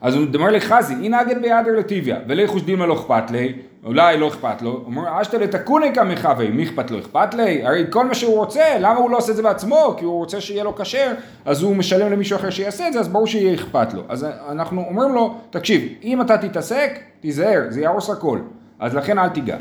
אז 0.00 0.14
הוא 0.14 0.26
אומר 0.34 0.50
לחזי, 0.50 0.94
הנה 0.94 1.20
אגד 1.20 1.42
בידר 1.42 1.78
לטיביה, 1.78 2.16
ולכוש 2.28 2.62
דימה 2.62 2.86
לא 2.86 2.94
אכפת 2.94 3.30
לי, 3.30 3.52
אולי 3.84 4.18
לא 4.18 4.28
אכפת 4.28 4.62
לו, 4.62 4.70
הוא 4.70 4.86
אומר 4.86 5.20
אשתא 5.22 5.36
לתקוני 5.36 5.94
כמחווה, 5.94 6.50
מי 6.50 6.64
אכפת 6.64 6.90
לו 6.90 6.98
אכפת 6.98 7.34
לי? 7.34 7.66
הרי 7.66 7.84
כל 7.90 8.06
מה 8.06 8.14
שהוא 8.14 8.36
רוצה, 8.36 8.64
למה 8.78 8.96
הוא 8.96 9.10
לא 9.10 9.16
עושה 9.16 9.30
את 9.30 9.36
זה 9.36 9.42
בעצמו? 9.42 9.94
כי 9.98 10.04
הוא 10.04 10.14
רוצה 10.14 10.40
שיהיה 10.40 10.64
לו 10.64 10.76
כשר, 10.76 11.12
אז 11.44 11.62
הוא 11.62 11.76
משלם 11.76 12.12
למישהו 12.12 12.36
אחר 12.36 12.50
שיעשה 12.50 12.88
את 12.88 12.92
זה, 12.92 13.00
אז 13.00 13.08
ברור 13.08 13.26
שיהיה 13.26 13.54
אכפת 13.54 13.94
לו. 13.94 14.02
אז 14.08 14.26
אנחנו 14.48 14.84
אומרים 14.88 15.12
לו, 15.14 15.34
תקשיב, 15.50 15.82
אם 16.02 16.20
אתה 16.20 16.38
תתעסק, 16.38 17.00
תיזהר, 17.20 17.62
זה 17.68 17.80
יהרוס 17.80 18.10
הכל. 18.10 18.38
אז 18.78 18.94
לכן 18.94 19.18
אל 19.18 19.28
תיגע. 19.28 19.56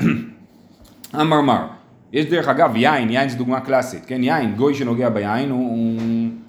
אמר 1.20 1.40
מר, 1.40 1.66
יש 2.12 2.26
דרך 2.26 2.48
אגב 2.48 2.76
יין, 2.76 3.10
יין 3.10 3.28
זה 3.28 3.36
דוגמה 3.36 3.60
קלאסית, 3.60 4.04
כן, 4.06 4.24
יין, 4.24 4.54
גוי 4.54 4.74
שנוגע 4.74 5.08
ביין 5.08 5.50
הוא 5.50 5.98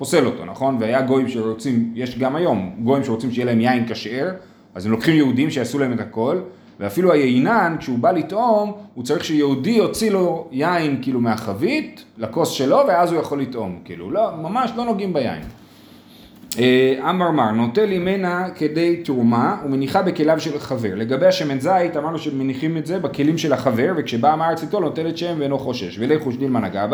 פוסל 0.02 0.26
אותו, 0.26 0.46
נכון? 0.46 0.78
והיה 0.80 1.02
גויים 1.02 1.30
שרוצים, 1.30 1.92
יש 1.96 2.20
גם 2.20 2.36
היום, 2.36 2.76
גויים 2.84 3.04
שרוצים 3.04 3.32
שיהיה 3.32 3.46
להם 3.46 3.62
יין 3.62 3.86
כשר, 3.88 4.30
אז 4.76 4.86
הם 4.86 4.92
לוקחים 4.92 5.16
יהודים 5.16 5.50
שיעשו 5.50 5.80
להם 5.80 5.94
את 5.94 6.00
הכל, 6.00 6.40
ואפילו 6.80 7.12
היינן, 7.12 7.76
כשהוא 7.80 8.00
בא 8.00 8.12
לטעום, 8.12 8.74
הוא 8.94 9.04
צריך 9.04 9.26
שיהודי 9.26 9.72
יוציא 9.72 10.12
לו 10.12 10.48
יין 10.52 11.00
כאילו 11.02 11.20
מהחבית, 11.20 12.04
לכוס 12.18 12.50
שלו, 12.50 12.82
ואז 12.88 13.12
הוא 13.12 13.20
יכול 13.20 13.42
לטעום, 13.42 13.80
כאילו, 13.86 14.12
לא, 14.12 14.32
ממש 14.42 14.72
לא 14.76 14.86
נוגעים 14.86 15.14
ביין. 15.14 15.42
אה, 16.60 17.10
אמר 17.10 17.32
מר, 17.32 17.52
נוטה 17.52 17.86
לי 17.86 18.00
מנה 18.00 18.50
כדי 18.56 18.98
תרומה 19.04 19.58
ומניחה 19.66 20.02
בכליו 20.02 20.40
של 20.40 20.60
חבר. 20.60 20.96
לגבי 20.96 21.26
השמן 21.26 21.60
זית 21.60 21.98
אמרנו 21.98 22.20
שמניחים 22.20 22.78
את 22.78 22.86
זה 22.86 23.00
בכלים 23.00 23.38
של 23.38 23.54
החבר 23.54 23.94
וכשבא 23.98 24.34
המארץ 24.34 24.62
איתו 24.62 24.80
נוטל 24.80 25.08
את 25.10 25.18
שם 25.18 25.36
ואינו 25.40 25.60
חושש. 25.60 26.00
ולכו 26.00 26.32
שדילמה 26.32 26.60
נגע 26.60 26.88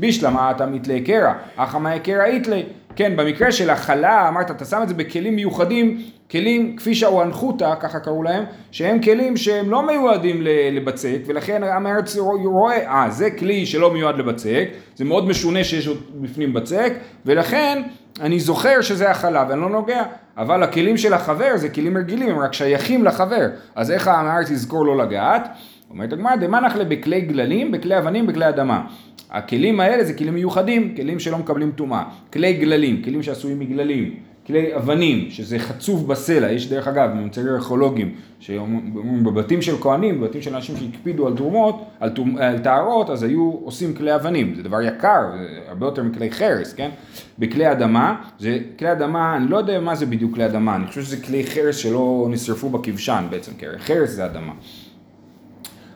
בישלמה 0.00 0.50
אתה 0.50 0.66
מתלה 0.66 0.98
קרע, 1.04 1.32
אחא 1.56 1.78
מאי 1.78 2.00
קרע 2.00 2.24
איתלה. 2.24 2.60
כן, 2.96 3.16
במקרה 3.16 3.52
של 3.52 3.70
החלה 3.70 4.28
אמרת 4.28 4.50
אתה 4.50 4.64
שם 4.64 4.80
את 4.82 4.88
זה 4.88 4.94
בכלים 4.94 5.36
מיוחדים, 5.36 5.98
כלים 6.30 6.76
כפי 6.76 6.94
שהואנחותא, 6.94 7.74
ככה 7.80 7.98
קראו 7.98 8.22
להם, 8.22 8.44
שהם 8.70 9.02
כלים 9.02 9.36
שהם 9.36 9.70
לא 9.70 9.86
מיועדים 9.86 10.42
לבצק 10.72 11.18
ולכן 11.26 11.62
עם 11.64 11.86
הארץ 11.86 12.16
רואה, 12.16 12.88
אה 12.88 13.10
זה 13.10 13.30
כלי 13.30 13.66
שלא 13.66 13.92
מיועד 13.92 14.18
לבצק, 14.18 14.68
זה 14.94 15.04
מאוד 15.04 15.28
משונה 15.28 15.64
שיש 15.64 15.88
בפנים 16.14 16.52
בצק 16.52 16.92
ולכן 17.26 17.82
אני 18.20 18.40
זוכר 18.40 18.80
שזה 18.80 19.10
החלה 19.10 19.44
ואני 19.48 19.60
לא 19.60 19.70
נוגע, 19.70 20.02
אבל 20.38 20.62
הכלים 20.62 20.96
של 20.96 21.14
החבר 21.14 21.56
זה 21.56 21.68
כלים 21.68 21.96
רגילים, 21.96 22.28
הם 22.28 22.38
רק 22.38 22.52
שייכים 22.52 23.04
לחבר, 23.04 23.46
אז 23.76 23.90
איך 23.90 24.08
העם 24.08 24.26
הארץ 24.26 24.50
יזכור 24.50 24.86
לא 24.86 25.04
לגעת? 25.04 25.48
אומרת 25.90 26.12
הגמרא, 26.12 26.36
דמנח 26.36 26.76
לה 26.76 26.84
בכלי 26.84 27.20
גללים, 27.20 27.72
בכלי 27.72 27.98
אבנים, 27.98 28.26
בכלי 28.26 28.48
אדמה. 28.48 28.86
הכלים 29.30 29.80
האלה 29.80 30.04
זה 30.04 30.14
כלים 30.14 30.34
מיוחדים, 30.34 30.96
כלים 30.96 31.20
שלא 31.20 31.38
מקבלים 31.38 31.70
טומאה. 31.70 32.02
כלי 32.32 32.52
גללים, 32.52 33.02
כלים 33.02 33.22
שעשויים 33.22 33.58
מגללים. 33.58 34.14
כלי 34.46 34.76
אבנים, 34.76 35.30
שזה 35.30 35.58
חצוב 35.58 36.08
בסלע, 36.08 36.52
יש 36.52 36.68
דרך 36.68 36.88
אגב 36.88 37.10
ממצאים 37.14 37.46
ארכיאולוגיים, 37.46 38.14
שאומרים 38.40 39.24
בבתים 39.24 39.62
של 39.62 39.76
כהנים, 39.80 40.20
בבתים 40.20 40.42
של 40.42 40.54
אנשים 40.54 40.76
שהקפידו 40.76 41.26
על 41.26 41.36
תרומות, 41.36 41.84
על, 42.00 42.10
תרומ, 42.10 42.36
על 42.38 42.58
טהרות, 42.58 43.10
אז 43.10 43.22
היו 43.22 43.52
עושים 43.64 43.94
כלי 43.94 44.14
אבנים, 44.14 44.54
זה 44.54 44.62
דבר 44.62 44.82
יקר, 44.82 45.22
זה 45.38 45.60
הרבה 45.68 45.86
יותר 45.86 46.02
מכלי 46.02 46.30
חרס, 46.30 46.72
כן? 46.72 46.90
בכלי 47.38 47.72
אדמה, 47.72 48.22
זה 48.38 48.58
כלי 48.78 48.92
אדמה, 48.92 49.36
אני 49.36 49.50
לא 49.50 49.56
יודע 49.56 49.80
מה 49.80 49.94
זה 49.94 50.06
בדיוק 50.06 50.34
כלי 50.34 50.46
אדמה, 50.46 50.76
אני 50.76 50.86
חושב 50.86 51.02
שזה 51.02 51.16
כלי 51.16 51.46
חרס 51.46 51.76
שלא 51.76 52.26
נשרפו 52.30 52.70
בכבשן 52.70 53.24
בעצם, 53.30 53.52
כי 53.58 53.66
חרס 53.78 54.10
זה 54.10 54.24
אדמה. 54.24 54.52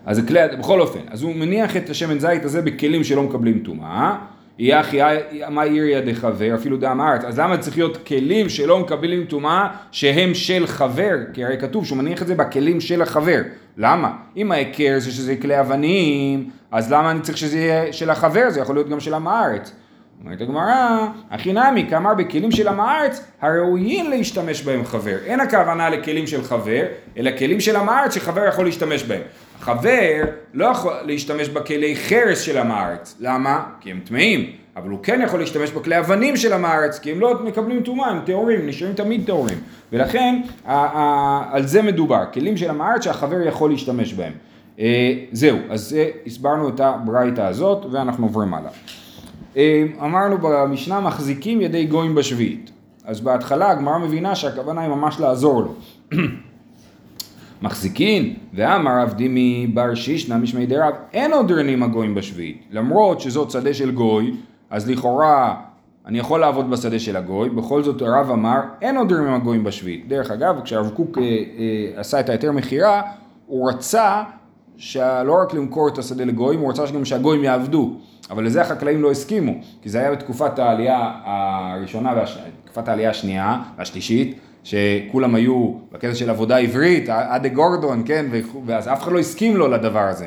אז 0.06 0.16
זה 0.16 0.22
כלי, 0.22 0.40
בכל 0.58 0.80
אופן, 0.80 1.00
אז 1.10 1.22
הוא 1.22 1.34
מניח 1.36 1.76
את 1.76 1.90
השמן 1.90 2.18
זית 2.18 2.44
הזה 2.44 2.62
בכלים 2.62 3.04
שלא 3.04 3.22
מקבלים 3.22 3.58
טומאה. 3.58 4.16
יהיה 4.58 4.80
אחי 4.80 4.98
מה 5.50 5.62
עיריה 5.62 6.00
דחבר, 6.00 6.54
אפילו 6.54 6.76
דם 6.76 7.00
הארץ, 7.00 7.24
אז 7.24 7.38
למה 7.38 7.58
צריך 7.58 7.76
להיות 7.76 8.06
כלים 8.06 8.48
שלא 8.48 8.78
מקבלים 8.78 9.24
טומאה 9.24 9.68
שהם 9.92 10.34
של 10.34 10.66
חבר? 10.66 11.16
כי 11.32 11.44
הרי 11.44 11.58
כתוב 11.58 11.86
שהוא 11.86 11.98
מניח 11.98 12.22
את 12.22 12.26
זה 12.26 12.34
בכלים 12.34 12.80
של 12.80 13.02
החבר. 13.02 13.40
למה? 13.76 14.12
אם 14.36 14.52
ההיכר 14.52 14.94
זה 14.98 15.10
שזה 15.10 15.36
כלי 15.36 15.60
אבנים, 15.60 16.50
אז 16.70 16.92
למה 16.92 17.10
אני 17.10 17.20
צריך 17.20 17.38
שזה 17.38 17.58
יהיה 17.58 17.92
של 17.92 18.10
החבר? 18.10 18.50
זה 18.50 18.60
יכול 18.60 18.74
להיות 18.74 18.88
גם 18.88 19.00
של 19.00 19.14
עם 19.14 19.28
הארץ. 19.28 19.72
אומרת 20.24 20.40
הגמרא, 20.40 21.06
הכי 21.30 21.52
נמי, 21.52 21.86
כאמר 21.90 22.14
בכלים 22.14 22.50
של 22.50 22.68
עם 22.68 22.80
הארץ, 22.80 23.24
הראויים 23.40 24.10
להשתמש 24.10 24.62
בהם 24.62 24.84
חבר. 24.84 25.16
אין 25.24 25.40
הכוונה 25.40 25.90
לכלים 25.90 26.26
של 26.26 26.42
חבר, 26.42 26.82
אלא 27.16 27.30
כלים 27.38 27.60
של 27.60 27.76
עם 27.76 27.88
הארץ 27.88 28.14
שחבר 28.14 28.44
יכול 28.48 28.64
להשתמש 28.64 29.04
בהם. 29.04 29.22
חבר 29.62 30.24
לא 30.54 30.64
יכול 30.64 30.92
להשתמש 31.04 31.48
בכלי 31.48 31.96
חרס 31.96 32.40
של 32.40 32.58
עם 32.58 32.70
הארץ. 32.70 33.16
למה? 33.20 33.62
כי 33.80 33.90
הם 33.90 34.00
טמאים. 34.04 34.50
אבל 34.76 34.90
הוא 34.90 34.98
כן 35.02 35.20
יכול 35.24 35.40
להשתמש 35.40 35.70
בכלי 35.70 35.98
אבנים 35.98 36.36
של 36.36 36.52
עם 36.52 36.64
הארץ, 36.64 36.98
כי 36.98 37.12
הם 37.12 37.20
לא 37.20 37.42
מקבלים 37.44 37.82
טומאה, 37.82 38.10
הם 38.10 38.20
טהורים, 38.24 38.66
נשארים 38.66 38.94
תמיד 38.94 39.26
טהורים. 39.26 39.58
ולכן, 39.92 40.40
על 41.52 41.66
זה 41.66 41.82
מדובר, 41.82 42.24
כלים 42.32 42.56
של 42.56 42.70
עם 42.70 42.80
הארץ 42.80 43.04
שהחבר 43.04 43.40
יכול 43.46 43.70
להשתמש 43.70 44.14
בהם. 44.14 44.32
אה, 44.78 45.14
זהו, 45.32 45.58
אז 45.70 45.96
הסברנו 46.26 46.68
את 46.68 46.80
הברייתא 46.80 47.40
הזאת, 47.40 47.86
ואנחנו 47.92 48.26
עוברים 48.26 48.54
הלאה. 48.54 48.70
אה, 49.56 49.84
אמרנו 50.00 50.38
במשנה 50.38 51.00
מחזיקים 51.00 51.60
ידי 51.60 51.86
גויים 51.86 52.14
בשביעית. 52.14 52.70
אז 53.04 53.20
בהתחלה 53.20 53.70
הגמרא 53.70 53.98
מבינה 53.98 54.34
שהכוונה 54.34 54.80
היא 54.80 54.90
ממש 54.90 55.20
לעזור 55.20 55.62
לו. 55.62 55.74
מחזיקין, 57.62 58.34
ואמר 58.54 59.02
רב 59.02 59.12
דימי 59.12 59.66
בר 59.74 59.94
שישנא 59.94 60.36
משמי 60.36 60.66
דרב, 60.66 60.94
אין 61.12 61.32
עוד 61.32 61.52
רנים 61.52 61.82
הגויים 61.82 62.14
בשביעית. 62.14 62.62
למרות 62.70 63.20
שזאת 63.20 63.50
שדה 63.50 63.74
של 63.74 63.90
גוי, 63.90 64.34
אז 64.70 64.90
לכאורה 64.90 65.54
אני 66.06 66.18
יכול 66.18 66.40
לעבוד 66.40 66.70
בשדה 66.70 66.98
של 66.98 67.16
הגוי, 67.16 67.50
בכל 67.50 67.82
זאת 67.82 68.02
הרב 68.02 68.30
אמר, 68.30 68.60
אין 68.80 68.96
עוד 68.96 69.12
רנים 69.12 69.34
הגויים 69.34 69.64
בשביעית. 69.64 70.08
דרך 70.08 70.30
אגב, 70.30 70.60
כשהרב 70.64 70.90
קוק 70.90 71.18
אה, 71.18 71.22
אה, 71.22 72.00
עשה 72.00 72.20
את 72.20 72.28
ההיתר 72.28 72.52
מכירה, 72.52 73.02
הוא 73.46 73.70
רצה 73.70 74.22
שלא 74.76 75.34
רק 75.42 75.54
למכור 75.54 75.88
את 75.88 75.98
השדה 75.98 76.24
לגויים, 76.24 76.60
הוא 76.60 76.70
רצה 76.70 76.84
גם 76.94 77.04
שהגויים 77.04 77.44
יעבדו. 77.44 77.96
אבל 78.30 78.44
לזה 78.44 78.62
החקלאים 78.62 79.02
לא 79.02 79.10
הסכימו, 79.10 79.52
כי 79.82 79.88
זה 79.88 79.98
היה 79.98 80.12
בתקופת 80.12 80.58
העלייה 80.58 81.12
הראשונה, 81.24 82.14
תקופת 82.64 82.88
העלייה 82.88 83.10
השנייה 83.10 83.62
והשלישית, 83.78 84.38
שכולם 84.64 85.34
היו 85.34 85.72
בקטע 85.92 86.14
של 86.14 86.30
עבודה 86.30 86.56
עברית, 86.56 87.08
עד 87.08 87.46
גורדון, 87.46 88.02
כן, 88.06 88.26
ואז 88.66 88.88
אף 88.88 89.02
אחד 89.02 89.12
לא 89.12 89.18
הסכים 89.18 89.56
לו 89.56 89.68
לדבר 89.68 89.98
הזה, 90.08 90.26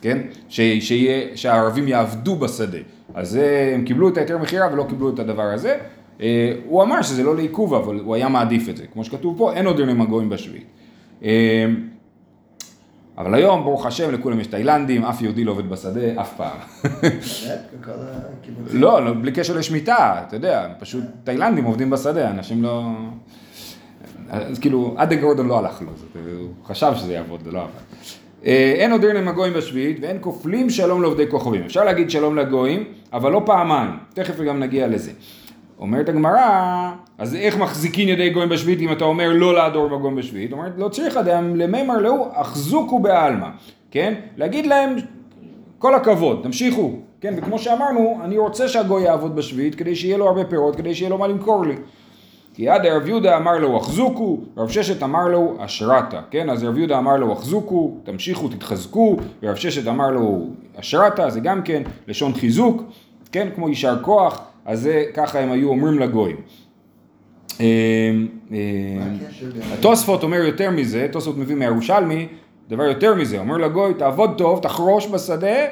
כן, 0.00 0.18
ש, 0.48 0.60
שיה, 0.60 1.36
שהערבים 1.36 1.88
יעבדו 1.88 2.36
בשדה. 2.36 2.78
אז 3.14 3.38
הם 3.74 3.84
קיבלו 3.84 4.08
את 4.08 4.16
ההיתר 4.16 4.38
מכירה 4.38 4.68
ולא 4.72 4.86
קיבלו 4.88 5.10
את 5.14 5.18
הדבר 5.18 5.42
הזה. 5.42 5.78
אה, 6.20 6.52
הוא 6.66 6.82
אמר 6.82 7.02
שזה 7.02 7.22
לא 7.22 7.36
לעיכוב, 7.36 7.74
אבל 7.74 8.00
הוא 8.00 8.14
היה 8.14 8.28
מעדיף 8.28 8.68
את 8.68 8.76
זה. 8.76 8.86
כמו 8.92 9.04
שכתוב 9.04 9.38
פה, 9.38 9.52
אין 9.52 9.66
עוד 9.66 9.78
יונים 9.78 10.00
הגויים 10.00 10.28
בשביעית. 10.28 10.66
אה, 11.24 11.66
אבל 13.18 13.34
היום, 13.34 13.62
ברוך 13.62 13.86
השם, 13.86 14.14
לכולם 14.14 14.40
יש 14.40 14.46
תאילנדים, 14.46 15.04
אף 15.04 15.22
יהודי 15.22 15.44
לא 15.44 15.50
עובד 15.52 15.68
בשדה 15.68 16.20
אף 16.20 16.36
פעם. 16.36 16.58
לא, 18.72 19.04
לא, 19.04 19.12
בלי 19.12 19.32
קשר 19.32 19.56
לשמיטה, 19.56 20.22
אתה 20.26 20.36
יודע, 20.36 20.68
פשוט 20.78 21.04
תאילנדים 21.24 21.64
עובדים 21.64 21.90
בשדה, 21.90 22.30
אנשים 22.30 22.62
לא... 22.62 22.90
אז 24.30 24.58
כאילו, 24.58 24.94
עד 24.96 25.12
הגורדון 25.12 25.48
לא 25.48 25.58
הלך 25.58 25.82
לו, 25.82 25.88
הוא 26.38 26.48
חשב 26.64 26.92
שזה 26.96 27.12
יעבוד, 27.12 27.40
זה 27.44 27.52
לא 27.52 27.58
עבד. 27.60 27.70
אה, 28.46 28.72
אין 28.76 28.92
עוד 28.92 29.04
ערנם 29.04 29.28
הגויים 29.28 29.54
בשביעית 29.54 29.98
ואין 30.00 30.16
כופלים 30.20 30.70
שלום 30.70 31.02
לעובדי 31.02 31.30
כוכבים. 31.30 31.62
אפשר 31.62 31.84
להגיד 31.84 32.10
שלום 32.10 32.36
לגויים, 32.36 32.84
אבל 33.12 33.32
לא 33.32 33.42
פעמיים, 33.46 33.90
תכף 34.14 34.40
גם 34.40 34.60
נגיע 34.60 34.88
לזה. 34.88 35.10
אומרת 35.78 36.08
הגמרא, 36.08 36.90
אז 37.18 37.34
איך 37.34 37.58
מחזיקין 37.58 38.08
ידי 38.08 38.30
גויים 38.30 38.48
בשביעית 38.48 38.80
אם 38.80 38.92
אתה 38.92 39.04
אומר 39.04 39.28
לא 39.32 39.54
להדור 39.54 39.88
בגויים 39.88 40.16
בשביעית? 40.16 40.52
אומרת 40.52 40.72
לא 40.76 40.88
צריך 40.88 41.16
אדם 41.16 41.56
למימר 41.56 41.98
לאו 41.98 42.28
אחזוקו 42.32 42.98
בעלמא, 42.98 43.48
כן? 43.90 44.14
להגיד 44.36 44.66
להם 44.66 44.96
כל 45.78 45.94
הכבוד, 45.94 46.40
תמשיכו, 46.42 46.92
כן? 47.20 47.34
וכמו 47.36 47.58
שאמרנו, 47.58 48.20
אני 48.24 48.38
רוצה 48.38 48.68
שהגוי 48.68 49.02
יעבוד 49.02 49.36
בשביעית 49.36 49.74
כדי 49.74 49.96
שיהיה 49.96 50.16
לו 50.16 50.26
הרבה 50.26 50.44
פירות, 50.44 50.76
כדי 50.76 50.94
שיהיה 50.94 51.10
לו 51.10 51.18
מה 51.18 51.26
למכור 51.26 51.66
לי. 51.66 51.74
כי 52.60 52.68
עד 52.68 52.86
רב 52.86 53.08
יהודה 53.08 53.36
אמר 53.36 53.58
לו 53.58 53.78
אחזוקו, 53.78 54.38
רב 54.56 54.68
ששת 54.68 55.02
אמר 55.02 55.28
לו 55.28 55.56
אשרתה, 55.58 56.20
כן? 56.30 56.50
אז 56.50 56.64
רב 56.64 56.78
יהודה 56.78 56.98
אמר 56.98 57.16
לו 57.16 57.32
אחזוקו, 57.32 57.96
תמשיכו, 58.04 58.48
תתחזקו, 58.48 59.16
ורב 59.42 59.56
ששת 59.56 59.88
אמר 59.88 60.10
לו 60.10 60.46
אשרתה, 60.76 61.30
זה 61.30 61.40
גם 61.40 61.62
כן 61.62 61.82
לשון 62.08 62.34
חיזוק, 62.34 62.82
כן? 63.32 63.48
כמו 63.54 63.68
יישר 63.68 64.02
כוח, 64.02 64.42
אז 64.64 64.80
זה 64.80 65.04
ככה 65.14 65.40
הם 65.40 65.52
היו 65.52 65.68
אומרים 65.68 65.98
לגויים. 65.98 66.36
אמ, 67.60 67.66
אמ, 68.50 68.56
התוספות 69.72 70.22
אומר 70.22 70.36
יותר 70.38 70.70
מזה, 70.70 71.06
תוספות 71.12 71.36
מביא 71.36 71.56
מהירושלמי, 71.56 72.28
דבר 72.68 72.84
יותר 72.84 73.14
מזה, 73.14 73.38
אומר 73.38 73.56
לגוי 73.56 73.94
תעבוד 73.94 74.38
טוב, 74.38 74.60
תחרוש 74.62 75.06
בשדה 75.06 75.66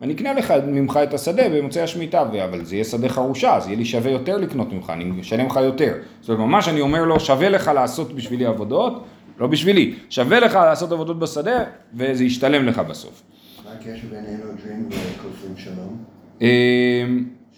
ואני 0.00 0.14
אקנה 0.14 0.32
לך 0.32 0.54
ממך 0.66 1.00
את 1.02 1.14
השדה 1.14 1.48
במוצאי 1.48 1.82
השמיטה, 1.82 2.22
אבל 2.22 2.64
זה 2.64 2.74
יהיה 2.74 2.84
שדה 2.84 3.08
חרושה, 3.08 3.56
אז 3.56 3.66
יהיה 3.66 3.76
לי 3.76 3.84
שווה 3.84 4.10
יותר 4.10 4.36
לקנות 4.36 4.72
ממך, 4.72 4.90
אני 4.90 5.20
אשלם 5.20 5.46
לך 5.46 5.56
יותר. 5.56 5.94
זאת 6.20 6.28
אומרת, 6.28 6.48
ממש 6.48 6.68
אני 6.68 6.80
אומר 6.80 7.04
לו, 7.04 7.20
שווה 7.20 7.48
לך 7.48 7.70
לעשות 7.74 8.12
בשבילי 8.12 8.46
עבודות, 8.46 9.04
לא 9.38 9.46
בשבילי, 9.46 9.94
שווה 10.10 10.40
לך 10.40 10.54
לעשות 10.54 10.92
עבודות 10.92 11.18
בשדה, 11.18 11.64
וזה 11.94 12.24
ישתלם 12.24 12.66
לך 12.66 12.78
בסוף. 12.78 13.22
מה 13.64 13.70
הקשר 13.72 14.06
בין 14.10 14.24
דרים 14.64 14.88
וכופרים 14.88 15.56
שלום? 15.56 15.96
אמ, 16.40 16.46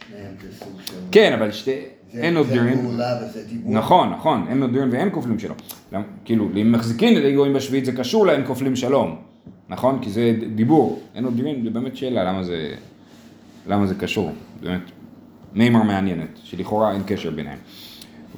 שניהם 0.08 0.34
זה 0.42 0.58
סוג 0.58 0.80
של... 0.86 0.94
כן, 1.12 1.32
אבל 1.32 1.52
שתי... 1.52 1.80
אין 2.14 2.36
עוד 2.36 2.46
זה 2.46 3.44
דיבור. 3.48 3.72
נכון, 3.72 4.10
נכון, 4.10 4.46
אין 4.48 4.62
עוד 4.62 4.72
דרים 4.72 4.92
ואין 4.92 5.08
כופלים 5.12 5.38
שלום. 5.38 5.56
כאילו, 6.24 6.48
אם 6.62 6.72
מחזיקין 6.72 7.16
ידי 7.16 7.34
גויים 7.34 7.54
בשביעית 7.54 7.84
זה 7.84 7.92
קשור 7.92 8.26
לאין 8.26 8.46
כופלים 8.46 8.76
שלום. 8.76 9.16
נכון? 9.68 9.98
כי 10.02 10.10
זה 10.10 10.34
דיבור. 10.54 11.02
אין 11.14 11.24
עוד 11.24 11.36
דרים, 11.36 11.64
זה 11.64 11.70
באמת 11.70 11.96
שאלה 11.96 12.24
למה 12.24 12.44
זה, 12.44 12.74
למה 13.66 13.86
זה 13.86 13.94
קשור. 13.94 14.32
באמת, 14.62 14.80
מימר 15.54 15.82
מעניינת, 15.82 16.38
שלכאורה 16.44 16.92
אין 16.92 17.02
קשר 17.06 17.30
ביניהם. 17.30 17.58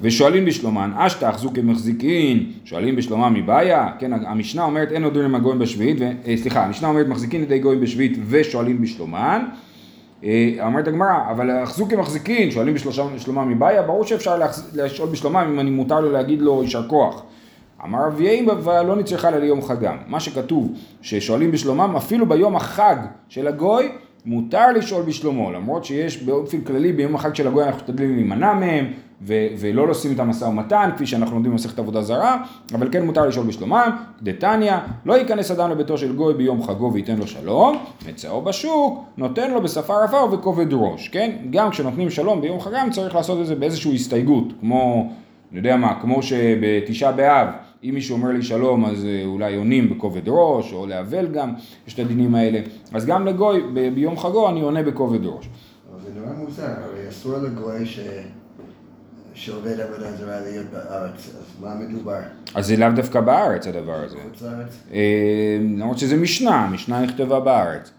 ושואלים 0.01 0.45
בשלומן, 0.45 0.91
אשתא 0.95 1.29
אחזוקי 1.29 1.61
מחזיקין, 1.61 2.51
שואלים 2.65 2.95
בשלומם 2.95 3.33
מבעיה, 3.33 3.89
כן, 3.99 4.13
המשנה 4.13 4.63
אומרת 4.63 4.91
אין 4.91 5.03
עוד 5.03 5.13
דרים 5.13 5.35
הגויים 5.35 5.59
בשביעית, 5.59 5.97
ו, 5.99 6.03
אה, 6.27 6.37
סליחה, 6.37 6.65
המשנה 6.65 6.87
אומרת 6.87 7.07
מחזיקין 7.07 7.41
ידי 7.41 7.59
גויים 7.59 7.81
בשביעית 7.81 8.17
ושואלים 8.27 8.81
בשלומן, 8.81 9.45
אה, 10.23 10.55
אומרת 10.65 10.87
הגמרא, 10.87 11.31
אבל 11.31 11.63
אחזוקי 11.63 11.95
מחזיקין, 11.95 12.51
שואלים 12.51 12.73
בשלומם 13.15 13.49
מבעיה, 13.49 13.81
ברור 13.81 14.05
שאפשר 14.05 14.41
לשאול 14.73 15.09
בשלומם 15.09 15.47
אם 15.53 15.59
אני 15.59 15.69
מותר 15.69 15.99
לו 15.99 16.11
להגיד 16.11 16.41
לו 16.41 16.63
יישר 16.63 16.87
כוח. 16.87 17.23
אמר 17.85 18.07
רב 18.07 18.21
יאיבה 18.21 18.53
ולא 18.63 18.95
נצרכה 18.95 19.31
לה 19.31 19.39
ליום 19.39 19.61
חגם. 19.61 19.97
מה 20.07 20.19
שכתוב 20.19 20.71
ששואלים 21.01 21.51
בשלומם, 21.51 21.95
אפילו 21.97 22.25
ביום 22.25 22.55
החג 22.55 22.95
של 23.29 23.47
הגוי, 23.47 23.89
מותר 24.25 24.71
לשאול 24.71 25.03
בשלומו, 25.03 25.51
למרות 25.51 25.85
שיש 25.85 26.23
באופן 26.23 26.61
כללי 26.61 26.93
ביום 26.93 27.15
החג 27.15 27.35
של 27.35 27.47
הגוי 27.47 27.63
אנחנו 27.63 27.77
משתדלים 27.77 28.15
להימנע 28.15 28.53
מהם 28.53 28.85
ו- 29.21 29.47
ולא 29.59 29.89
עושים 29.89 30.13
את 30.13 30.19
המשא 30.19 30.45
ומתן, 30.45 30.89
כפי 30.95 31.05
שאנחנו 31.05 31.35
לומדים 31.35 31.51
במסכת 31.51 31.79
עבודה 31.79 32.01
זרה, 32.01 32.43
אבל 32.73 32.87
כן 32.91 33.05
מותר 33.05 33.25
לשאול 33.27 33.45
בשלומם, 33.45 33.97
דתניא, 34.21 34.73
לא 35.05 35.13
ייכנס 35.13 35.51
אדם 35.51 35.71
לביתו 35.71 35.97
של 35.97 36.15
גוי 36.15 36.33
ביום 36.33 36.63
חגו 36.63 36.93
וייתן 36.93 37.17
לו 37.17 37.27
שלום, 37.27 37.77
מצאו 38.09 38.41
בשוק, 38.41 39.03
נותן 39.17 39.51
לו 39.51 39.61
בשפה 39.61 40.03
רפה 40.03 40.17
ובכובד 40.17 40.73
ראש, 40.73 41.07
כן? 41.07 41.31
גם 41.49 41.69
כשנותנים 41.69 42.09
שלום 42.09 42.41
ביום 42.41 42.59
חגם 42.59 42.89
צריך 42.91 43.15
לעשות 43.15 43.41
את 43.41 43.45
זה 43.45 43.55
באיזושהי 43.55 43.95
הסתייגות, 43.95 44.53
כמו, 44.59 45.09
אני 45.51 45.59
יודע 45.59 45.77
מה, 45.77 46.01
כמו 46.01 46.23
שבתשעה 46.23 47.11
באב, 47.11 47.47
אם 47.83 47.91
מישהו 47.93 48.17
אומר 48.17 48.29
לי 48.29 48.41
שלום 48.41 48.85
אז 48.85 49.05
אה, 49.05 49.23
אולי 49.25 49.55
עונים 49.55 49.89
בכובד 49.89 50.21
ראש, 50.27 50.73
או 50.73 50.87
לאבל 50.87 51.27
גם, 51.27 51.53
יש 51.87 51.93
את 51.93 51.99
הדינים 51.99 52.35
האלה, 52.35 52.59
אז 52.93 53.05
גם 53.05 53.25
לגוי 53.27 53.61
ב- 53.73 53.95
ביום 53.95 54.17
חגו 54.17 54.49
אני 54.49 54.61
עונה 54.61 54.83
בכובד 54.83 55.25
ראש. 55.25 55.49
אבל 55.91 55.99
זה 56.01 56.19
נורא 56.19 56.33
מוזר, 56.33 56.63
הרי 56.63 57.09
אסור 57.09 57.37
לגוי 57.37 57.85
ש... 57.85 57.99
שעובד 59.33 59.79
עבודה 59.79 60.11
זרה 60.11 60.39
להיות 60.39 60.65
בארץ, 60.73 61.35
אז 61.39 61.61
מה 61.61 61.75
מדובר? 61.75 62.19
אז 62.55 62.67
זה 62.67 62.77
לאו 62.77 62.89
דווקא 62.95 63.21
בארץ 63.21 63.67
הדבר 63.67 63.95
הזה. 64.03 64.17
חוץ 64.29 64.41
לארץ? 64.41 64.83
אה, 64.93 65.57
למרות 65.77 65.97
שזה 65.97 66.17
משנה, 66.17 66.65
המשנה 66.65 67.01
נכתבה 67.01 67.39
בארץ. 67.39 67.91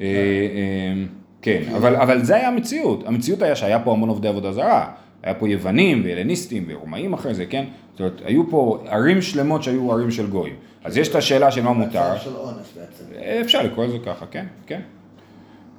אה, 0.00 0.06
אה, 0.06 1.04
כן, 1.42 1.62
אבל, 1.76 1.96
אבל 1.96 2.24
זה 2.24 2.36
היה 2.36 2.48
המציאות, 2.48 3.06
המציאות 3.06 3.42
היה 3.42 3.56
שהיה 3.56 3.80
פה 3.80 3.92
המון 3.92 4.08
עובדי 4.08 4.28
עבודה 4.28 4.52
זרה, 4.52 4.90
היה 5.22 5.34
פה 5.34 5.48
יוונים 5.48 6.02
והלניסטים 6.04 6.64
ורומאים 6.68 7.12
אחרי 7.12 7.34
זה, 7.34 7.46
כן? 7.46 7.64
זאת 8.00 8.08
אומרת, 8.08 8.22
היו 8.24 8.50
פה 8.50 8.78
ערים 8.86 9.22
שלמות 9.22 9.62
שהיו 9.62 9.92
ערים 9.92 10.10
של 10.10 10.26
גויים. 10.30 10.54
אז 10.84 10.96
יש 10.96 11.08
את 11.08 11.14
השאלה 11.14 11.50
של 11.50 11.62
מה 11.62 11.72
מותר. 11.72 12.12
מצב 12.12 12.24
של 12.24 12.36
אונס 12.36 12.74
בעצם. 12.76 13.04
אפשר 13.40 13.62
לקרוא 13.62 13.84
לזה 13.84 13.98
ככה, 14.06 14.26
כן, 14.26 14.46
כן. 14.66 14.80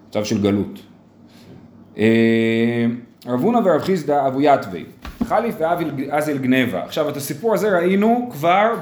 מצב 0.10 0.24
של 0.24 0.42
גלות. 0.42 0.80
אה, 1.98 2.86
רב 3.28 3.42
הונא 3.42 3.60
ורב 3.66 3.82
חיסדא 3.82 4.28
אבו 4.28 4.42
יתבי, 4.42 4.86
חליף 5.24 5.56
ואזל 5.60 6.38
גנבה. 6.38 6.84
עכשיו 6.84 7.10
את 7.10 7.18
הסיפור 7.18 7.54
הזה 7.54 7.78
ראינו 7.78 8.30
כבר 8.32 8.74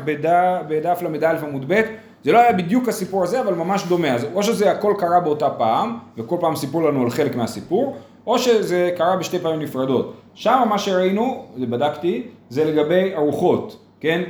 בדף 0.68 1.02
ל"א 1.02 1.36
עמוד 1.48 1.66
ב', 1.68 1.82
זה 2.24 2.32
לא 2.32 2.40
היה 2.40 2.54
בדיוק 2.54 2.88
הסיפור 2.88 3.24
הזה, 3.24 3.42
אבל 3.42 3.54
ממש 3.54 3.84
דומה. 3.88 4.14
אז 4.14 4.26
או 4.34 4.44
שזה 4.44 4.72
הכל 4.72 4.94
קרה 4.98 5.20
באותה 5.20 5.50
פעם, 5.50 5.98
וכל 6.18 6.38
פעם 6.40 6.56
סיפרו 6.56 6.88
לנו 6.88 7.04
על 7.04 7.10
חלק 7.10 7.36
מהסיפור, 7.36 7.98
או 8.30 8.40
שזה 8.40 8.92
קרה 8.98 9.16
בשתי 9.16 9.40
פעמים 9.40 9.60
נפרדות. 9.60 10.14
שם 10.34 10.64
מה 10.70 10.78
שראינו, 10.78 11.46
זה 11.58 11.66
בדקתי, 11.66 12.24
זה 12.50 12.66
לגבי 12.66 13.16
ארוחות, 13.16 13.78
כן? 14.00 14.22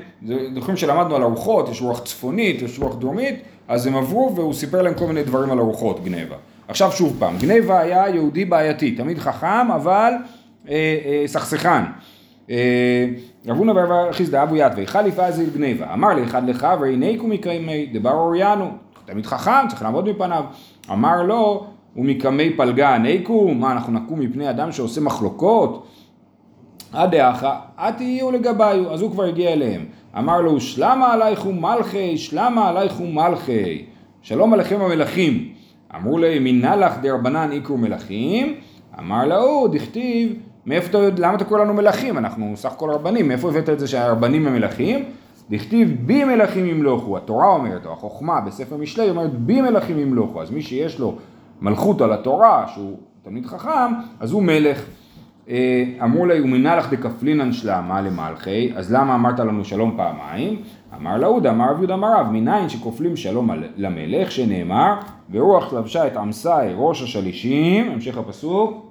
זוכרים 0.55 0.77
שלמדנו 0.77 1.15
על 1.15 1.23
ארוחות, 1.23 1.69
יש 1.69 1.81
רוח 1.81 1.99
צפונית, 1.99 2.61
יש 2.61 2.79
רוח 2.79 2.95
דרומית, 2.95 3.35
אז 3.67 3.87
הם 3.87 3.95
עברו 3.95 4.35
והוא 4.35 4.53
סיפר 4.53 4.81
להם 4.81 4.93
כל 4.93 5.05
מיני 5.05 5.23
דברים 5.23 5.51
על 5.51 5.59
ארוחות, 5.59 6.03
גנבה. 6.03 6.35
עכשיו 6.67 6.91
שוב 6.91 7.15
פעם, 7.19 7.37
גנבה 7.37 7.79
היה 7.79 8.09
יהודי 8.09 8.45
בעייתי, 8.45 8.91
תמיד 8.91 9.19
חכם, 9.19 9.71
אבל 9.75 10.13
אה, 10.69 10.73
אה, 11.05 11.23
סכסכן. 11.27 11.83
אה, 12.49 13.05
רב 13.47 13.57
הונא 13.57 13.71
ורב 13.71 14.11
חיסדא 14.11 14.43
אבו 14.43 14.55
יתבי, 14.55 14.87
חליפה 14.87 15.27
איזה 15.27 15.45
גנבה, 15.57 15.93
אמר 15.93 16.09
לי 16.09 16.23
אחד 16.23 16.49
לך 16.49 16.67
והנקו 16.81 17.27
מקיימי 17.27 17.85
דבר 17.85 18.11
אוריינו, 18.11 18.71
תמיד 19.05 19.25
חכם, 19.25 19.67
צריך 19.69 19.81
לעמוד 19.81 20.09
מפניו, 20.09 20.43
אמר 20.91 21.23
לו, 21.23 21.67
ומקמי 21.96 22.58
פלגה 22.58 22.96
הנקו, 22.96 23.53
מה 23.53 23.72
אנחנו 23.72 23.93
נקום 23.93 24.19
מפני 24.19 24.50
אדם 24.50 24.72
שעושה 24.72 25.01
מחלוקות? 25.01 25.88
עד 26.93 27.15
דאחה, 27.15 27.60
את 27.77 28.01
יהיו 28.01 28.31
לגביו, 28.31 28.93
אז 28.93 29.01
הוא 29.01 29.12
כבר 29.12 29.24
הגיע 29.24 29.53
אליהם. 29.53 29.86
אמר 30.17 30.41
לו, 30.41 30.62
שלמה 30.62 31.13
עלייך 31.13 31.46
ומלכי, 31.46 32.17
שלמה 32.17 32.69
עלייך 32.69 33.01
ומלכי. 33.01 33.86
שלום 34.22 34.53
עליכם 34.53 34.81
המלכים. 34.81 35.50
אמרו 35.96 36.17
להם, 36.17 36.43
מינה 36.43 36.75
לך 36.75 36.93
דרבנן 37.01 37.51
איקרו 37.51 37.77
מלכים? 37.77 38.55
אמר 39.00 39.27
לו, 39.27 39.67
דכתיב, 39.67 40.34
מאיפה 40.65 40.89
אתה 40.89 40.98
יודע, 40.98 41.27
למה 41.27 41.36
אתה 41.36 41.46
קורא 41.46 41.60
לנו 41.60 41.74
מלכים? 41.74 42.17
אנחנו 42.17 42.51
סך 42.55 42.72
הכל 42.72 42.91
רבנים, 42.91 43.27
מאיפה 43.27 43.50
הבאת 43.50 43.69
את 43.69 43.79
זה 43.79 43.88
שהרבנים 43.88 44.48
הם 44.48 44.53
מלכים? 44.53 45.03
דכתיב 45.50 45.98
בי 46.05 46.24
מלכים 46.24 46.65
ימלוכו, 46.65 47.17
התורה 47.17 47.48
אומרת, 47.48 47.86
או 47.86 47.93
החוכמה 47.93 48.41
בספר 48.41 48.77
משלי 48.77 49.10
אומרת 49.10 49.34
בי 49.34 49.62
מלכים 49.62 50.00
ימלוכו, 50.00 50.41
אז 50.41 50.51
מי 50.51 50.62
שיש 50.62 51.00
לו 51.00 51.15
מלכות 51.61 52.01
על 52.01 52.13
התורה, 52.13 52.65
שהוא 52.73 52.97
תלמיד 53.23 53.45
חכם, 53.45 53.93
אז 54.19 54.31
הוא 54.31 54.43
מלך. 54.43 54.85
אה, 55.49 55.83
אמרו 56.03 56.25
לה, 56.25 56.43
ומינה 56.43 56.75
לך 56.75 56.93
דקפלינן 56.93 57.51
שלמה 57.51 58.01
למלכי, 58.01 58.71
אז 58.75 58.93
למה 58.93 59.15
אמרת 59.15 59.39
לנו 59.39 59.65
שלום 59.65 59.93
פעמיים? 59.97 60.61
אמר 60.95 61.17
לאוד, 61.17 61.47
אמר 61.47 61.71
רב 61.71 61.77
יהודה 61.77 61.93
אמר 61.93 62.19
רב, 62.19 62.27
מניין 62.31 62.69
שכופלים 62.69 63.15
שלום 63.15 63.49
למלך, 63.77 64.31
שנאמר, 64.31 64.95
ורוח 65.31 65.73
לבשה 65.73 66.07
את 66.07 66.17
עמסי 66.17 66.49
ראש 66.75 67.01
השלישים, 67.03 67.91
המשך 67.91 68.17
הפסוק, 68.17 68.89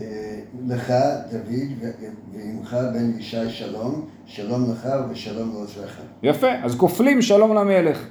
אה, 0.00 0.40
לך 0.68 0.92
דוד 1.30 1.92
ועמך 2.32 2.76
בן 2.94 3.18
ישי 3.18 3.50
שלום, 3.50 4.06
שלום 4.26 4.70
לך 4.72 4.88
ושלום 5.10 5.48
לעוזריך. 5.52 6.00
יפה, 6.22 6.50
אז 6.62 6.76
כופלים 6.76 7.22
שלום 7.22 7.54
למלך. 7.54 8.06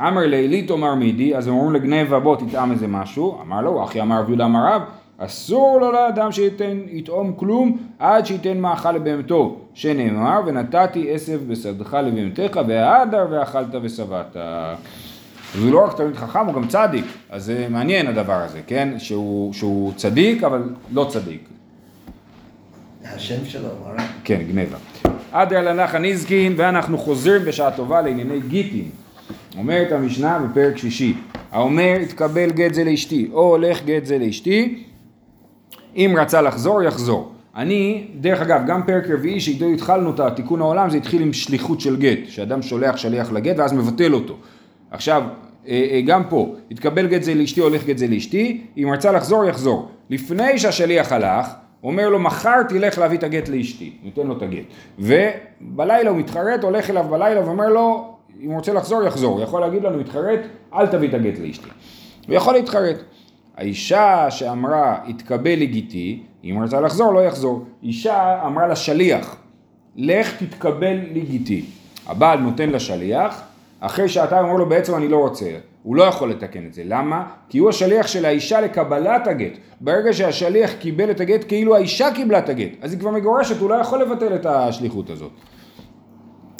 אמר 0.00 0.20
לילית 0.26 0.70
אומר 0.70 0.94
מידי, 0.94 1.36
אז 1.36 1.46
הם 1.46 1.54
אומרים 1.54 1.72
לגנבה 1.72 2.20
בוא 2.20 2.36
תטעם 2.36 2.72
איזה 2.72 2.86
משהו, 2.86 3.38
אמר 3.42 3.60
לו, 3.60 3.84
אחי 3.84 4.00
אמר 4.00 4.20
רב 4.20 4.28
יהודה 4.28 4.44
אמר 4.44 4.66
רב, 4.66 4.82
אסור 5.18 5.78
לו 5.80 5.92
לאדם 5.92 6.32
שייתן, 6.32 6.78
יטעום 6.88 7.32
כלום 7.36 7.78
עד 7.98 8.26
שייתן 8.26 8.58
מאכל 8.58 8.92
לבהמתו, 8.92 9.58
שנאמר, 9.74 10.40
ונתתי 10.46 11.10
עשב 11.10 11.40
בשדך 11.48 11.94
לבהמתך, 11.94 12.60
והדר 12.66 13.26
ואכלת 13.30 13.74
ושבעת. 13.82 14.36
אז 14.36 15.62
הוא 15.62 15.72
לא 15.72 15.84
רק 15.84 15.96
תלמיד 15.96 16.16
חכם, 16.16 16.46
הוא 16.46 16.54
גם 16.54 16.68
צדיק, 16.68 17.04
אז 17.30 17.44
זה 17.44 17.66
מעניין 17.70 18.06
הדבר 18.06 18.32
הזה, 18.32 18.60
כן? 18.66 18.94
שהוא, 18.98 19.52
שהוא 19.52 19.92
צדיק, 19.96 20.44
אבל 20.44 20.62
לא 20.92 21.06
צדיק. 21.10 21.48
השם 23.04 23.44
שלו, 23.44 23.68
מה? 23.96 24.06
כן, 24.24 24.42
גנבה. 24.48 24.76
אדר 25.32 25.62
לנח 25.62 25.94
הנזקין, 25.94 26.54
ואנחנו 26.56 26.98
חוזרים 26.98 27.42
בשעה 27.44 27.70
טובה 27.70 28.02
לענייני 28.02 28.40
גיטין. 28.40 29.01
אומרת 29.58 29.92
המשנה 29.92 30.38
בפרק 30.38 30.76
שישי, 30.76 31.14
האומר 31.52 31.96
התקבל 32.02 32.50
גט 32.50 32.74
זה 32.74 32.84
לאשתי, 32.84 33.28
או 33.32 33.40
הולך 33.40 33.84
גט 33.84 34.04
זה 34.04 34.18
לאשתי, 34.18 34.84
אם 35.96 36.14
רצה 36.18 36.42
לחזור, 36.42 36.82
יחזור. 36.82 37.32
אני, 37.56 38.06
דרך 38.20 38.40
אגב, 38.40 38.62
גם 38.66 38.82
פרק 38.86 39.10
רביעי 39.10 39.40
שאיתו 39.40 39.64
התחלנו 39.64 40.10
את 40.10 40.20
התיקון 40.20 40.60
העולם, 40.60 40.90
זה 40.90 40.96
התחיל 40.96 41.22
עם 41.22 41.32
שליחות 41.32 41.80
של 41.80 41.96
גט, 41.96 42.18
שאדם 42.28 42.62
שולח 42.62 42.96
שליח 42.96 43.32
לגט 43.32 43.58
ואז 43.58 43.72
מבטל 43.72 44.14
אותו. 44.14 44.36
עכשיו, 44.90 45.22
אה, 45.68 45.88
אה, 45.90 46.00
גם 46.00 46.22
פה, 46.28 46.54
התקבל 46.70 47.06
גט 47.06 47.22
זה 47.22 47.34
לאשתי, 47.34 47.60
הולך 47.60 47.86
גט 47.86 47.98
זה 47.98 48.06
לאשתי, 48.06 48.60
אם 48.76 48.88
רצה 48.92 49.12
לחזור, 49.12 49.44
יחזור. 49.44 49.88
לפני 50.10 50.58
שהשליח 50.58 51.12
הלך, 51.12 51.48
אומר 51.82 52.08
לו, 52.08 52.18
מחר 52.18 52.62
תלך 52.62 52.98
להביא 52.98 53.18
את 53.18 53.24
הגט 53.24 53.48
לאשתי, 53.48 53.92
נותן 54.02 54.26
לו 54.26 54.36
את 54.36 54.42
הגט. 54.42 54.64
ובלילה 54.98 56.10
הוא 56.10 56.18
מתחרט, 56.18 56.62
הולך 56.62 56.90
אליו 56.90 57.04
בלילה 57.10 57.44
ואומר 57.44 57.68
לו, 57.68 58.16
אם 58.40 58.48
הוא 58.48 58.56
רוצה 58.56 58.72
לחזור, 58.72 59.02
יחזור. 59.02 59.34
הוא 59.34 59.42
יכול 59.42 59.60
להגיד 59.60 59.82
לנו, 59.82 59.98
מתחרט, 59.98 60.40
אל 60.74 60.86
תביא 60.86 61.08
את 61.08 61.14
הגט 61.14 61.38
לאשתי. 61.38 61.68
הוא 62.26 62.34
יכול 62.34 62.54
להתחרט. 62.54 62.96
האישה 63.56 64.30
שאמרה, 64.30 64.98
התקבל 65.08 65.58
לגיטי, 65.58 66.22
אם 66.44 66.58
רצה 66.64 66.80
לחזור, 66.80 67.14
לא 67.14 67.20
יחזור. 67.20 67.64
אישה 67.82 68.46
אמרה 68.46 68.66
לשליח, 68.66 69.36
לך 69.96 70.42
תתקבל 70.42 70.98
לגיטי. 71.14 71.64
הבעל 72.06 72.38
נותן 72.38 72.70
לשליח, 72.70 73.42
אחרי 73.80 74.08
שעתיים 74.08 74.44
אומר 74.44 74.56
לו, 74.56 74.68
בעצם 74.68 74.94
אני 74.94 75.08
לא 75.08 75.16
רוצה. 75.16 75.50
הוא 75.82 75.96
לא 75.96 76.02
יכול 76.02 76.30
לתקן 76.30 76.66
את 76.66 76.74
זה. 76.74 76.82
למה? 76.86 77.26
כי 77.48 77.58
הוא 77.58 77.70
השליח 77.70 78.06
של 78.06 78.24
האישה 78.24 78.60
לקבלת 78.60 79.26
הגט. 79.26 79.52
ברגע 79.80 80.12
שהשליח 80.12 80.72
קיבל 80.72 81.10
את 81.10 81.20
הגט, 81.20 81.44
כאילו 81.48 81.76
האישה 81.76 82.08
קיבלה 82.14 82.38
את 82.38 82.48
הגט. 82.48 82.70
אז 82.82 82.92
היא 82.92 83.00
כבר 83.00 83.10
מגורשת, 83.10 83.60
הוא 83.60 83.70
לא 83.70 83.74
יכול 83.74 84.02
לבטל 84.02 84.34
את 84.34 84.46
השליחות 84.46 85.10
הזאת. 85.10 85.30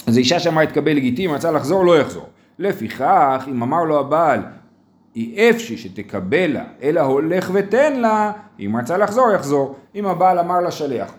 אז 0.07 0.17
האישה 0.17 0.41
שאמרה 0.41 0.63
התקבל 0.63 0.93
לגיטי, 0.93 1.27
אם 1.27 1.31
רצה 1.31 1.51
לחזור, 1.51 1.85
לא 1.85 1.99
יחזור. 1.99 2.27
לפיכך, 2.59 3.45
אם 3.49 3.63
אמר 3.63 3.85
לו 3.85 4.01
הבעל, 4.01 4.41
היא 5.15 5.51
אפשי 5.51 5.77
שתקבלה, 5.77 6.65
אלא 6.83 7.01
הולך 7.01 7.51
ותן 7.55 8.01
לה, 8.01 8.33
אם 8.61 8.77
רצה 8.77 8.97
לחזור, 8.97 9.31
יחזור. 9.35 9.77
אם 9.95 10.07
הבעל 10.07 10.39
אמר 10.39 10.61
לשליח, 10.61 11.13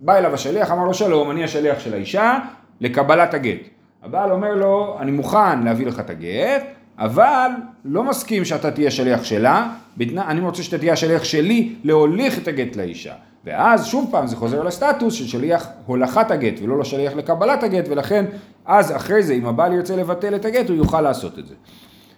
בא 0.00 0.18
אליו 0.18 0.34
השליח, 0.34 0.70
אמר 0.70 0.84
לו 0.84 0.94
שלום, 0.94 1.30
אני 1.30 1.44
השליח 1.44 1.78
של 1.78 1.94
האישה, 1.94 2.38
לקבלת 2.80 3.34
הגט. 3.34 3.68
הבעל 4.02 4.30
אומר 4.30 4.54
לו, 4.54 4.96
אני 5.00 5.10
מוכן 5.10 5.62
להביא 5.62 5.86
לך 5.86 6.00
את 6.00 6.10
הגט, 6.10 6.64
אבל 6.98 7.50
לא 7.84 8.04
מסכים 8.04 8.44
שאתה 8.44 8.70
תהיה 8.70 8.90
שליח 8.90 9.24
שלה, 9.24 9.72
בתנא, 9.96 10.20
אני 10.28 10.40
רוצה 10.40 10.62
שאתה 10.62 10.78
תהיה 10.78 10.92
השליח 10.92 11.24
שלי 11.24 11.74
להוליך 11.84 12.38
את 12.38 12.48
הגט 12.48 12.76
לאישה. 12.76 13.14
ואז 13.44 13.86
שוב 13.86 14.08
פעם 14.10 14.26
זה 14.26 14.36
חוזר 14.36 14.62
לסטטוס 14.62 15.14
של 15.14 15.26
שליח 15.26 15.66
הולכת 15.86 16.30
הגט 16.30 16.60
ולא 16.62 16.78
לשליח 16.78 17.12
לקבלת 17.12 17.62
הגט, 17.62 17.84
ולכן 17.88 18.24
אז 18.66 18.96
אחרי 18.96 19.22
זה 19.22 19.34
אם 19.34 19.46
הבעל 19.46 19.72
ירצה 19.72 19.96
לבטל 19.96 20.34
את 20.34 20.44
הגט 20.44 20.68
הוא 20.68 20.76
יוכל 20.76 21.00
לעשות 21.00 21.38
את 21.38 21.46
זה. 21.46 21.54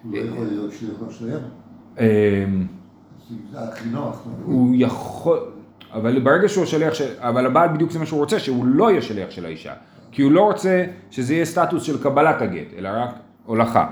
הוא 0.03 0.13
לא 0.13 0.19
יכול 0.19 0.47
להיות 0.47 0.73
שליח 0.73 0.95
לשליח. 1.09 1.41
אמ. 2.01 2.67
הוא 4.45 4.75
יכול, 4.79 5.39
אבל 5.93 6.21
ברגע 6.21 6.49
שהוא 6.49 6.65
שליח 6.65 6.95
של, 6.95 7.09
אבל 7.19 7.47
הבעל 7.47 7.69
בדיוק 7.69 7.91
זה 7.91 7.99
מה 7.99 8.07
שהוא 8.07 8.21
רוצה, 8.21 8.39
שהוא 8.39 8.65
לא 8.65 8.91
יהיה 8.91 9.03
שליח 9.03 9.31
של 9.31 9.47
האישה. 9.47 9.73
כי 10.13 10.23
הוא 10.23 10.33
לא 10.33 10.41
רוצה 10.41 10.85
שזה 11.11 11.35
יהיה 11.35 11.45
סטטוס 11.45 11.83
של 11.83 12.03
קבלת 12.03 12.43
הגט, 12.43 12.67
אלא 12.79 12.89
רק 12.93 13.11
הולכה. 13.47 13.87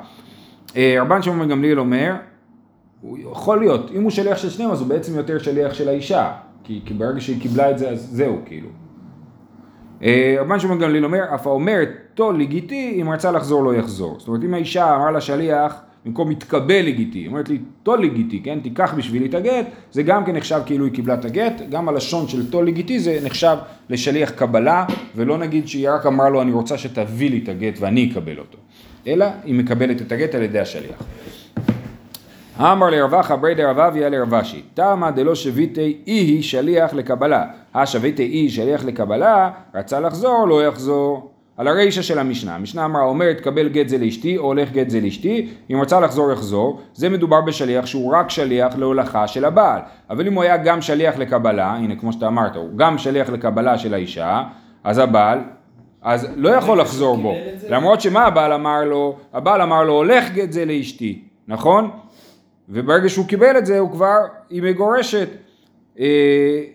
אה, 0.77 0.97
רבן 1.01 1.23
שמעון 1.23 1.49
גמליאל 1.49 1.81
אומר, 1.81 2.15
הוא 3.01 3.19
יכול 3.33 3.59
להיות, 3.59 3.91
אם 3.95 4.03
הוא 4.03 4.11
שליח 4.11 4.39
של 4.39 4.51
שניהם 4.51 4.71
אז 4.71 4.81
הוא 4.81 4.89
בעצם 4.89 5.17
יותר 5.17 5.39
שליח 5.39 5.75
של 5.75 5.89
האישה, 5.89 6.33
כי, 6.65 6.81
כי 6.85 6.95
ברגע 6.95 7.21
שהיא 7.21 7.41
קיבלה 7.41 7.71
את 7.71 7.79
זה 7.79 7.91
אז 7.91 8.09
זהו 8.13 8.39
כאילו. 8.45 8.69
אה, 10.03 10.37
רבן 10.41 10.61
שמעון 10.61 10.79
גמליאל 10.79 11.05
אומר, 11.05 11.35
אף 11.35 11.47
האומר 11.47 11.79
תו 12.15 12.33
לגיטי, 12.33 12.99
אם 13.03 13.11
רצה 13.11 13.31
לחזור 13.31 13.65
לא 13.65 13.75
יחזור. 13.75 14.17
זאת 14.19 14.29
אומרת 14.29 14.45
אם 14.45 14.55
האישה 14.55 14.97
אמרה 14.97 15.11
לשליח, 15.11 15.75
במקום 16.07 16.29
מתקבל 16.29 16.83
לגיטי, 16.85 17.19
היא 17.19 17.29
אומרת 17.29 17.49
לי 17.49 17.59
תו 17.83 17.97
לגיטי, 17.97 18.43
כן, 18.43 18.61
תיקח 18.61 18.95
בשבילי 18.97 19.27
את 19.27 19.35
הגט, 19.35 19.67
זה 19.93 20.03
גם 20.03 20.25
כן 20.25 20.37
נחשב 20.37 20.61
כאילו 20.67 20.85
היא 20.85 20.93
קיבלה 20.93 21.15
את 21.15 21.25
הגט, 21.25 21.63
גם 21.71 21.89
הלשון 21.89 22.29
של 22.29 22.51
תו 22.51 22.63
לגיטי 22.63 22.99
זה 22.99 23.19
נחשב 23.25 23.57
לשליח 23.91 24.31
קבלה, 24.31 24.85
ולא 25.17 25.39
נגיד 25.39 25.69
שהיא 25.69 25.91
רק 25.91 26.07
אמרה 26.07 26.29
לו 26.29 26.43
אני 26.43 26.53
רוצה 26.53 26.79
שתביא 26.79 27.31
לי 27.31 27.41
את 27.45 27.49
הגט 27.49 27.75
ואני 27.81 28.13
אקבל 28.13 28.39
אותו, 28.39 28.59
אלא 29.07 29.27
היא 29.45 29.55
מקבלת 29.55 30.03
את 30.03 30.13
הגט 30.13 30.35
על 30.35 30.43
ידי 30.43 30.61
השליח. 30.61 31.03
אמר 32.71 32.91
לרבחה 32.91 33.37
ברי 33.37 33.55
דרב 33.55 33.79
אביה 33.79 34.09
לרב 34.09 34.35
אשי, 34.35 34.63
תמה 34.75 35.11
דלא 35.11 35.35
שביתי 35.35 35.99
אי 36.07 36.43
שליח 36.43 36.95
לקבלה, 36.95 37.45
השביתי 37.75 38.23
אי 38.23 38.49
שליח 38.49 38.85
לקבלה, 38.85 39.51
רצה 39.75 40.01
לחזור 40.01 40.47
לא 40.49 40.67
יחזור. 40.67 41.29
על 41.57 41.69
הרישא 41.69 42.03
של 42.03 42.19
המשנה. 42.19 42.55
המשנה 42.55 42.85
אמרה, 42.85 43.03
אומרת 43.03 43.41
קבל 43.41 43.69
גט 43.69 43.89
זה 43.89 43.99
לאשתי, 43.99 44.39
או 44.39 44.43
הולך 44.45 44.73
גט 44.73 44.91
זה 44.91 45.01
לאשתי, 45.01 45.49
אם 45.71 45.81
רצה 45.83 46.01
לחזור 46.01 46.33
יחזור, 46.33 46.81
זה 46.95 47.09
מדובר 47.09 47.41
בשליח 47.41 47.87
שהוא 47.87 48.15
רק 48.15 48.31
שליח 48.31 48.77
להולכה 48.77 49.29
של 49.29 49.45
הבעל. 49.45 49.81
אבל 50.11 50.27
אם 50.27 50.35
הוא 50.35 50.43
היה 50.43 50.57
גם 50.57 50.83
שליח 50.83 51.19
לקבלה, 51.19 51.73
הנה 51.73 51.97
כמו 51.97 52.13
שאתה 52.13 52.27
אמרת, 52.27 52.57
הוא 52.57 52.69
גם 52.77 52.99
שליח 52.99 53.31
לקבלה 53.31 53.79
של 53.79 53.95
האישה, 53.95 54.43
אז 54.85 54.99
הבעל, 54.99 55.39
אז 56.03 56.29
לא 56.37 56.49
יכול 56.49 56.81
לחזור 56.81 57.17
בו. 57.17 57.35
למרות 57.69 58.01
שמה 58.01 58.25
הבעל 58.25 58.53
אמר 58.53 58.85
לו? 58.85 59.17
הבעל 59.33 59.63
אמר 59.63 59.83
לו, 59.83 59.93
הולך 59.93 60.31
גט 60.33 60.53
זה 60.53 60.65
לאשתי, 60.65 61.23
נכון? 61.49 61.91
וברגע 62.69 63.09
שהוא 63.09 63.27
קיבל 63.27 63.59
את 63.59 63.67
זה, 63.67 63.79
הוא 63.79 63.91
כבר, 63.91 64.19
היא 64.51 64.63
מגורשת. 64.63 65.29
אה, 65.99 66.05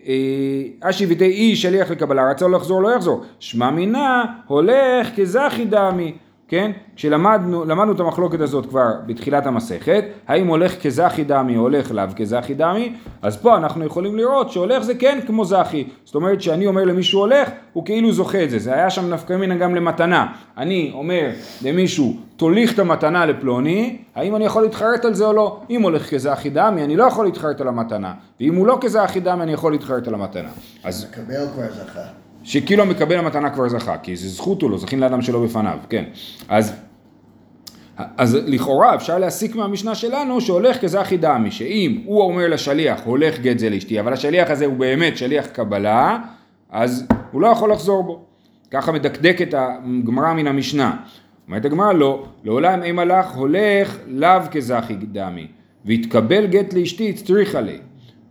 אה, 0.06 0.90
אשי 0.90 1.06
ותהי 1.08 1.56
שליח 1.56 1.90
לקבלה, 1.90 2.30
רצה 2.30 2.48
לחזור 2.48 2.82
לא 2.82 2.94
יחזור. 2.94 3.24
שמע 3.40 3.70
מינה 3.70 4.24
הולך 4.46 5.08
כזכי 5.16 5.64
דמי, 5.64 6.16
כן? 6.48 6.70
כשלמדנו 6.96 7.64
למדנו 7.64 7.92
את 7.92 8.00
המחלוקת 8.00 8.40
הזאת 8.40 8.66
כבר 8.66 8.92
בתחילת 9.06 9.46
המסכת, 9.46 10.04
האם 10.28 10.46
הולך 10.46 10.82
כזכי 10.82 11.24
דמי 11.24 11.56
או 11.56 11.62
הולך 11.62 11.90
לאו 11.90 12.04
כזכי 12.16 12.54
דמי, 12.54 12.94
אז 13.22 13.36
פה 13.36 13.56
אנחנו 13.56 13.84
יכולים 13.84 14.16
לראות 14.16 14.52
שהולך 14.52 14.82
זה 14.82 14.94
כן 14.94 15.18
כמו 15.26 15.44
זכי. 15.44 15.88
זאת 16.04 16.14
אומרת 16.14 16.42
שאני 16.42 16.66
אומר 16.66 16.84
למישהו 16.84 17.20
הולך, 17.20 17.50
הוא 17.72 17.84
כאילו 17.84 18.12
זוכה 18.12 18.44
את 18.44 18.50
זה. 18.50 18.58
זה 18.58 18.74
היה 18.74 18.90
שם 18.90 19.10
נפקא 19.10 19.32
מינה 19.32 19.56
גם 19.56 19.74
למתנה. 19.74 20.26
אני 20.56 20.90
אומר 20.94 21.30
למישהו, 21.62 22.16
תוליך 22.36 22.74
את 22.74 22.78
המתנה 22.78 23.26
לפלוני, 23.26 23.98
האם 24.14 24.36
אני 24.36 24.44
יכול 24.44 24.62
להתחרט 24.62 25.04
על 25.04 25.14
זה 25.14 25.24
או 25.24 25.32
לא? 25.32 25.60
אם 25.70 25.82
הולך 25.82 26.10
כזכי 26.10 26.50
דמי, 26.50 26.84
אני 26.84 26.96
לא 26.96 27.04
יכול 27.04 27.24
להתחרט 27.24 27.60
על 27.60 27.68
המתנה. 27.68 28.12
ואם 28.40 28.54
הוא 28.54 28.66
לא 28.66 28.78
כזכי 28.80 29.20
דמי, 29.20 29.42
אני 29.42 29.52
יכול 29.52 29.72
להתחרט 29.72 30.08
על 30.08 30.14
המתנה. 30.14 30.48
אז 30.84 31.06
מקבל 31.10 31.46
כבר 31.54 31.72
זכה. 31.72 32.27
שכאילו 32.48 32.82
המקבל 32.82 33.18
המתנה 33.18 33.50
כבר 33.50 33.68
זכה, 33.68 33.98
כי 33.98 34.16
זה 34.16 34.28
זכות 34.28 34.62
הוא 34.62 34.70
לא, 34.70 34.78
זכין 34.78 35.00
לאדם 35.00 35.22
שלא 35.22 35.44
בפניו, 35.44 35.78
כן. 35.88 36.04
אז, 36.48 36.72
אז 37.96 38.38
לכאורה 38.46 38.94
אפשר 38.94 39.18
להסיק 39.18 39.56
מהמשנה 39.56 39.94
שלנו 39.94 40.40
שהולך 40.40 40.80
כזכי 40.80 41.16
דמי, 41.16 41.50
שאם 41.50 42.00
הוא 42.04 42.22
אומר 42.22 42.48
לשליח 42.48 43.00
הולך 43.04 43.40
גט 43.40 43.58
זה 43.58 43.70
לאשתי, 43.70 44.00
אבל 44.00 44.12
השליח 44.12 44.50
הזה 44.50 44.66
הוא 44.66 44.76
באמת 44.76 45.16
שליח 45.16 45.46
קבלה, 45.46 46.18
אז 46.70 47.06
הוא 47.32 47.40
לא 47.40 47.46
יכול 47.46 47.72
לחזור 47.72 48.02
בו. 48.02 48.24
ככה 48.70 48.92
מדקדקת 48.92 49.54
הגמרא 49.54 50.32
מן 50.32 50.46
המשנה. 50.46 50.96
אומרת 51.48 51.64
הגמרא 51.64 51.92
לא, 51.92 52.24
לעולם 52.44 52.82
אם 52.82 52.98
הלך 52.98 53.30
הולך 53.34 53.98
לאו 54.06 54.40
כזכי 54.50 54.94
דמי, 54.94 55.46
והתקבל 55.84 56.46
גט 56.46 56.74
לאשתי 56.74 57.12
צריכה 57.12 57.60
לי. 57.60 57.78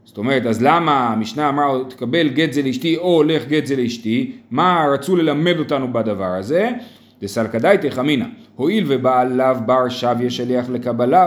זאת 0.07 0.17
אומרת, 0.17 0.45
אז 0.45 0.63
למה 0.63 1.07
המשנה 1.07 1.49
אמרה 1.49 1.83
תקבל 1.89 2.29
גט 2.29 2.53
זה 2.53 2.61
לאשתי 2.61 2.97
או 2.97 3.15
הולך 3.15 3.47
גט 3.47 3.65
זה 3.65 3.75
לאשתי? 3.75 4.31
מה 4.51 4.85
רצו 4.93 5.15
ללמד 5.15 5.59
אותנו 5.59 5.93
בדבר 5.93 6.25
הזה? 6.25 6.69
דסלקדאי 7.21 7.77
תחמינא, 7.77 8.25
הואיל 8.55 8.83
ובעל 8.87 9.33
לאו 9.33 9.55
בר 9.65 9.89
שביה 9.89 10.29
שליח 10.29 10.65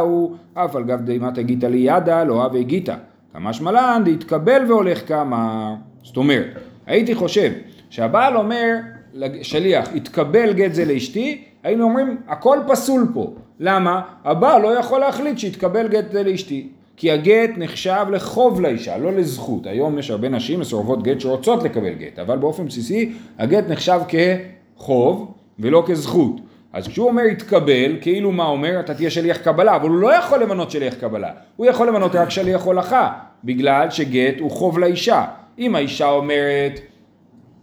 הוא, 0.01 0.37
אף 0.55 0.77
על 0.77 0.85
גב 0.85 1.01
דמתא 1.05 1.43
גיתא 1.43 1.67
לידא 1.67 2.25
לא 2.25 2.45
הווה 2.45 2.63
גיתא. 2.63 2.95
כמה 3.33 3.53
שמלן 3.53 4.03
דהתקבל 4.05 4.63
והולך 4.69 5.09
כמה. 5.09 5.75
זאת 6.03 6.17
אומרת, 6.17 6.47
הייתי 6.87 7.15
חושב 7.15 7.51
שהבעל 7.91 8.37
אומר 8.37 8.77
לשליח, 9.15 9.89
התקבל 9.95 10.53
גט 10.53 10.75
זה 10.75 10.85
לאשתי, 10.85 11.45
היינו 11.63 11.85
אומרים, 11.85 12.17
הכל 12.29 12.59
פסול 12.69 13.07
פה. 13.15 13.35
למה? 13.61 14.01
הבעל 14.25 14.63
לא 14.63 14.79
יכול 14.79 15.01
להחליט 15.01 15.39
שיתקבל 15.39 15.89
גט 15.89 16.13
זה 16.13 16.23
לאשתי. 16.23 16.69
כי 17.01 17.11
הגט 17.11 17.51
נחשב 17.57 18.07
לחוב 18.13 18.61
לאישה, 18.61 18.99
לא 18.99 19.13
לזכות. 19.13 19.67
היום 19.67 19.99
יש 19.99 20.11
הרבה 20.11 20.29
נשים 20.29 20.61
מסורבות 20.61 21.03
גט 21.03 21.21
שרוצות 21.21 21.63
לקבל 21.63 21.95
גט, 21.95 22.19
אבל 22.19 22.39
באופן 22.39 22.67
בסיסי 22.67 23.13
הגט 23.39 23.69
נחשב 23.69 24.01
כחוב 24.09 25.35
ולא 25.59 25.85
כזכות. 25.87 26.41
אז 26.73 26.89
כשהוא 26.89 27.09
אומר 27.09 27.23
יתקבל, 27.23 27.97
כאילו 28.01 28.33
מה 28.33 28.47
אומר? 28.47 28.81
אתה 28.81 28.95
תהיה 28.95 29.11
שליח 29.11 29.37
קבלה, 29.37 29.77
אבל 29.77 29.89
הוא 29.89 29.97
לא 29.97 30.15
יכול 30.15 30.43
למנות 30.43 30.71
שליח 30.71 30.95
קבלה. 30.95 31.31
הוא 31.57 31.67
יכול 31.67 31.89
למנות 31.89 32.15
רק 32.15 32.31
שליח 32.31 32.63
הולכה, 32.63 33.13
בגלל 33.45 33.91
שגט 33.91 34.41
הוא 34.41 34.51
חוב 34.51 34.79
לאישה. 34.79 35.25
אם 35.59 35.75
האישה 35.75 36.11
אומרת 36.11 36.81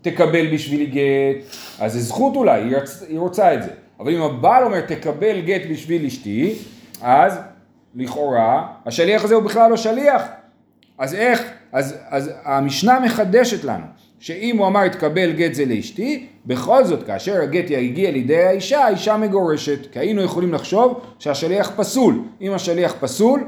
תקבל 0.01 0.53
בשבילי 0.53 0.85
גט, 0.85 1.45
אז 1.79 1.93
זה 1.93 1.99
זכות 1.99 2.35
אולי, 2.35 2.61
היא, 2.61 2.77
רצ... 2.77 3.03
היא 3.09 3.19
רוצה 3.19 3.53
את 3.53 3.63
זה. 3.63 3.69
אבל 3.99 4.15
אם 4.15 4.21
הבעל 4.21 4.63
אומר 4.63 4.81
תקבל 4.81 5.41
גט 5.41 5.61
בשביל 5.71 6.05
אשתי, 6.05 6.53
אז 7.01 7.39
לכאורה 7.95 8.67
השליח 8.85 9.23
הזה 9.23 9.35
הוא 9.35 9.43
בכלל 9.43 9.69
לא 9.69 9.77
שליח. 9.77 10.23
אז 10.97 11.13
איך? 11.13 11.43
אז, 11.71 11.95
אז 12.09 12.31
המשנה 12.43 12.99
מחדשת 12.99 13.63
לנו 13.63 13.85
שאם 14.19 14.57
הוא 14.57 14.67
אמר 14.67 14.85
יתקבל 14.85 15.31
גט 15.31 15.53
זה 15.53 15.65
לאשתי, 15.65 16.25
בכל 16.45 16.83
זאת 16.83 17.03
כאשר 17.03 17.41
הגט 17.41 17.69
יגיע 17.69 18.11
לידי 18.11 18.43
האישה, 18.43 18.85
האישה 18.85 19.17
מגורשת. 19.17 19.91
כי 19.91 19.99
היינו 19.99 20.21
יכולים 20.21 20.53
לחשוב 20.53 21.01
שהשליח 21.19 21.71
פסול. 21.75 22.21
אם 22.41 22.53
השליח 22.53 22.95
פסול, 22.99 23.43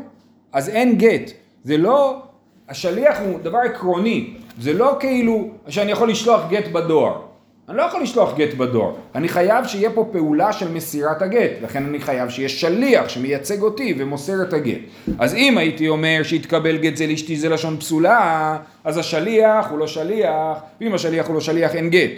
אז 0.53 0.69
אין 0.69 0.95
גט. 0.97 1.31
זה 1.63 1.77
לא, 1.77 2.21
השליח 2.69 3.19
הוא 3.19 3.39
דבר 3.39 3.57
עקרוני. 3.57 4.33
זה 4.59 4.73
לא 4.73 4.97
כאילו 4.99 5.47
שאני 5.67 5.91
יכול 5.91 6.09
לשלוח 6.09 6.41
גט 6.49 6.67
בדואר. 6.67 7.21
אני 7.69 7.77
לא 7.77 7.83
יכול 7.83 8.01
לשלוח 8.01 8.37
גט 8.37 8.53
בדואר. 8.53 8.93
אני 9.15 9.27
חייב 9.27 9.65
שיהיה 9.65 9.89
פה 9.89 10.09
פעולה 10.11 10.53
של 10.53 10.71
מסירת 10.71 11.21
הגט. 11.21 11.51
לכן 11.61 11.85
אני 11.85 11.99
חייב 11.99 12.29
שיהיה 12.29 12.49
שליח 12.49 13.09
שמייצג 13.09 13.61
אותי 13.61 13.95
ומוסר 13.97 14.41
את 14.41 14.53
הגט. 14.53 14.77
אז 15.19 15.33
אם 15.33 15.57
הייתי 15.57 15.87
אומר 15.87 16.21
שיתקבל 16.23 16.77
גט 16.77 16.95
זה 16.95 17.07
לאשתי 17.07 17.35
זה 17.35 17.49
לשון 17.49 17.77
פסולה, 17.79 18.57
אז 18.83 18.97
השליח 18.97 19.67
הוא 19.69 19.79
לא 19.79 19.87
שליח, 19.87 20.57
ואם 20.81 20.93
השליח 20.93 21.27
הוא 21.27 21.35
לא 21.35 21.41
שליח 21.41 21.75
אין 21.75 21.89
גט. 21.89 22.11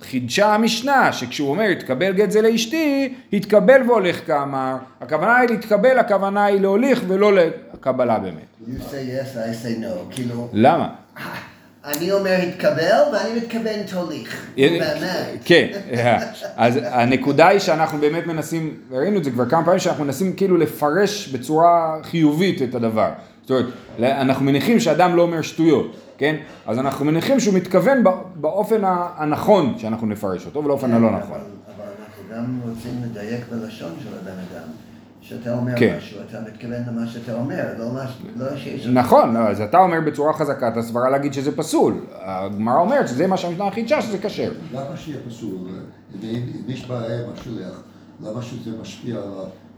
חידשה 0.00 0.54
המשנה 0.54 1.12
שכשהוא 1.12 1.50
אומר 1.50 1.64
יתקבל 1.64 2.12
גט 2.12 2.30
זה 2.30 2.42
לאשתי, 2.42 3.14
יתקבל 3.32 3.82
והולך 3.88 4.26
כאמר. 4.26 4.76
הכוונה 5.00 5.36
היא 5.36 5.50
להתקבל, 5.50 5.98
הכוונה 5.98 6.44
היא 6.44 6.60
להוליך 6.60 7.02
ולא 7.08 7.32
לקבלה 7.34 8.18
באמת. 8.18 8.46
You 8.66 8.70
say 8.70 8.92
yes, 8.92 9.36
I 9.36 9.64
say 9.64 9.82
no. 9.82 10.14
כאילו, 10.14 10.48
למה? 10.52 10.88
אני 11.96 12.12
אומר 12.12 12.36
התקבל 12.48 13.02
ואני 13.12 13.40
מתכוון 13.40 13.82
תוליך. 13.90 14.46
באמת. 14.56 15.40
כן, 15.44 15.66
אז 16.56 16.78
הנקודה 16.84 17.48
היא 17.48 17.58
שאנחנו 17.58 17.98
באמת 17.98 18.26
מנסים, 18.26 18.74
ראינו 18.90 19.18
את 19.18 19.24
זה 19.24 19.30
כבר 19.30 19.48
כמה 19.48 19.64
פעמים, 19.64 19.78
שאנחנו 19.78 20.04
מנסים 20.04 20.32
כאילו 20.32 20.56
לפרש 20.56 21.28
בצורה 21.28 21.96
חיובית 22.02 22.62
את 22.62 22.74
הדבר. 22.74 23.10
זאת 23.42 23.50
אומרת, 23.50 23.66
אנחנו 24.00 24.44
מניחים 24.44 24.80
שאדם 24.80 25.16
לא 25.16 25.22
אומר 25.22 25.42
שטויות, 25.42 25.96
כן? 26.18 26.36
אז 26.66 26.78
אנחנו 26.78 27.04
מניחים 27.04 27.40
שהוא 27.40 27.54
מתכוון 27.54 28.04
באופן 28.34 28.80
הנכון 29.16 29.74
שאנחנו 29.78 30.06
נפרש 30.06 30.46
אותו, 30.46 30.64
ולאופן 30.64 30.92
הלא 30.92 31.10
נכון. 31.10 31.38
אבל 31.76 31.86
אנחנו 32.00 32.22
גם 32.36 32.60
רוצים 32.68 32.92
לדייק 33.04 33.40
בלשון 33.50 33.92
של 34.02 34.08
הבן 34.22 34.38
אדם. 34.38 34.68
שאתה 35.20 35.54
אומר 35.54 35.72
כן. 35.76 35.94
משהו, 35.98 36.18
אתה 36.28 36.38
מתכוון 36.46 36.82
למה 36.88 37.06
שאתה 37.06 37.34
אומר, 37.34 37.64
לא 37.78 37.86
לא 38.36 38.56
שיש... 38.56 38.86
נכון, 38.86 39.34
לא, 39.34 39.38
אז 39.38 39.60
אתה 39.60 39.78
אומר 39.78 40.00
בצורה 40.06 40.32
חזקה 40.32 40.68
את 40.68 40.76
הסברה 40.76 41.10
להגיד 41.10 41.32
שזה 41.32 41.56
פסול. 41.56 41.94
הגמרא 42.20 42.80
אומרת 42.80 43.08
שזה 43.08 43.26
מה 43.26 43.36
שהמשנה 43.36 43.70
חידשה, 43.70 44.02
שזה 44.02 44.18
כשר. 44.18 44.52
למה 44.72 44.96
שיהיה 44.96 45.18
פסול? 45.28 45.58
אם 46.22 46.40
יש 46.68 46.86
בעיה 46.86 47.24
עם 47.24 47.30
השליח, 47.34 47.82
למה 48.22 48.42
שזה 48.42 48.70
משפיע 48.80 49.16
על 49.16 49.22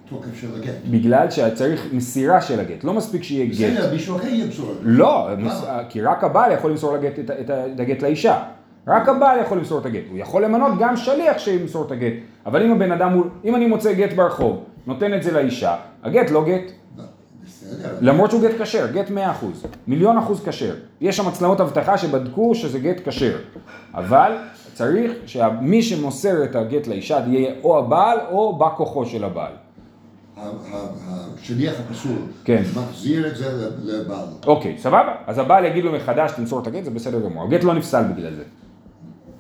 התוקף 0.07 0.41
של 0.41 0.49
הגט? 0.57 0.75
בגלל 0.91 1.31
שצריך 1.31 1.87
מסירה 1.93 2.41
של 2.41 2.61
הגט, 2.61 2.85
לא 2.85 2.93
מספיק 2.93 3.23
שיהיה 3.23 3.47
גט. 3.47 3.79
בסדר, 3.79 3.93
מישהו 3.93 4.17
אחר 4.17 4.29
ימסור. 4.29 4.71
את 4.71 4.77
זה. 4.77 4.91
לא, 4.91 5.29
למה? 5.33 5.83
כי 5.89 6.03
רק 6.03 6.25
הבעל 6.25 6.53
יכול 6.53 6.71
למסור 6.71 6.97
לגט 6.97 7.19
את 7.41 7.81
הגט 7.81 8.03
לאישה. 8.03 8.43
רק 8.87 9.09
הבעל 9.09 9.41
יכול 9.41 9.59
למסור 9.59 9.81
את 9.81 9.87
הגט. 9.87 10.03
הוא 10.11 10.19
יכול 10.19 10.45
למנות 10.45 10.73
גם 10.79 10.97
שליח 10.97 11.39
שימסור 11.39 11.87
את 11.87 11.91
הגט. 11.91 12.13
אבל 12.47 12.63
אם 12.63 12.73
הבן 12.73 12.93
אדם 12.93 13.13
הוא, 13.13 13.25
אם 13.45 13.55
אני 13.55 13.67
מוצא 13.67 13.93
גט 13.93 14.13
ברחוב, 14.13 14.65
נותן 14.91 15.15
את 15.15 15.23
זה 15.23 15.33
לאישה, 15.33 15.77
הגט 16.03 16.31
לא 16.31 16.45
גט. 16.45 16.73
למרות 18.01 18.31
שהוא 18.31 18.43
גט 18.43 18.61
כשר, 18.61 18.87
גט 18.93 19.09
100%, 19.09 19.13
מיליון 19.87 20.19
אחוז 20.19 20.45
כשר. 20.45 20.75
יש 21.01 21.17
שם 21.17 21.29
מצלמות 21.29 21.61
אבטחה 21.61 21.99
שבדקו 21.99 22.55
שזה 22.55 22.79
גט 22.79 23.09
כשר. 23.09 23.39
אבל 23.95 24.37
צריך 24.75 25.13
שמי 25.27 25.83
שמוסר 25.83 26.45
את 26.45 26.57
הגט 26.57 26.87
לאישה 26.87 27.21
יהיה 27.27 27.55
או 27.63 27.79
הבעל 27.79 28.19
או 28.31 28.57
בא 28.57 28.69
כוחו 28.77 29.07
של 29.07 29.25
הבעל. 29.25 29.53
השליח 30.37 31.75
הפסול, 31.81 32.19
כן. 32.45 32.63
מחזיר 32.77 33.27
את 33.27 33.37
זה 33.37 33.71
לבעל. 33.83 34.27
אוקיי, 34.47 34.77
סבבה. 34.79 35.15
אז 35.27 35.39
הבעל 35.39 35.65
יגיד 35.65 35.85
לו 35.85 35.93
מחדש 35.93 36.33
תמסור 36.37 36.63
את 36.63 36.67
הגט, 36.67 36.85
זה 36.85 36.91
בסדר 36.91 37.21
גמור. 37.21 37.45
הגט 37.45 37.65
לא 37.65 37.75
נפסל 37.75 38.03
בגלל 38.03 38.35
זה. 38.35 38.43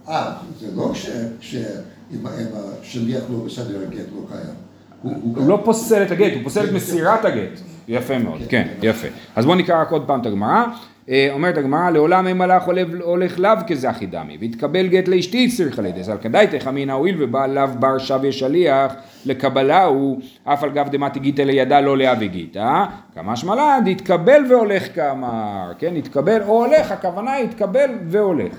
אה, 0.09 0.33
זה 0.61 0.67
לא 0.77 0.93
שאם 1.41 1.67
אם 2.13 2.47
השליח 2.83 3.23
לא 3.31 3.39
בסדר, 3.47 3.81
הגט 3.83 4.07
לא 4.15 4.21
קיים. 4.29 4.70
הוא- 5.03 5.15
לא 5.49 5.61
פוסל 5.65 6.03
את 6.03 6.11
הגט, 6.11 6.33
הוא 6.35 6.43
פוסל 6.43 6.65
את 6.65 6.73
מסירת. 6.73 7.25
הגט. 7.25 7.61
יפה 7.89 8.19
מאוד, 8.19 8.41
כן, 8.49 8.67
יפה. 8.83 9.09
אז 9.37 9.45
בואו 9.47 9.57
נקרא 9.57 9.81
רק 9.81 9.91
עוד 9.91 10.07
פעם 10.07 10.21
את 10.21 10.27
הגמרא. 10.27 10.65
אה, 11.09 11.29
אומרת 11.33 11.59
הגמרא, 11.59 11.91
לעולם 11.91 12.27
אין 12.27 12.39
מלאך 12.39 12.63
הולך- 13.05 13.39
לאו 13.39 13.51
כזכי 13.67 14.07
דמי, 14.07 14.37
והתקבל 14.41 14.87
גט 14.87 15.09
לאשתי 15.09 15.49
צריך 15.49 15.79
על 15.79 15.87
ידי, 15.87 16.01
אז 16.01 16.09
על 16.09 16.19
כדאי 16.19 16.47
תחמינא 16.47 16.93
הואיל 16.93 17.17
ובעל 17.19 17.51
לאו 17.51 17.67
בר 17.79 17.99
שווה 17.99 18.33
שליח, 18.33 18.93
לקבלה 19.27 19.85
הוא, 19.85 20.21
אף 20.45 20.65
על 20.65 20.71
גב 20.71 20.89
דמתי 20.91 21.19
גיתא 21.21 21.43
לידה 21.43 21.81
לא 21.81 21.99
להווה 21.99 22.27
גיתא, 22.27 22.85
כמה 23.15 23.37
שמלן, 23.37 23.81
דתקבל 23.85 24.43
והולך 24.51 24.95
כאמר, 24.95 25.73
כן, 25.79 25.97
התקבל 25.97 26.43
או 26.43 26.65
הולך, 26.67 26.93
הכוונה 26.93 27.37
התקבל 27.37 27.91
והולך. 28.09 28.53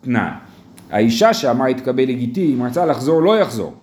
תנא. 0.00 0.28
האישה 0.90 1.34
שאמר 1.34 1.68
יתקבל 1.68 2.02
לגיטי, 2.02 2.54
אם 2.58 2.62
רצה 2.62 2.86
לחזור 2.86 3.22
לא 3.22 3.38
יחזור. 3.38 3.74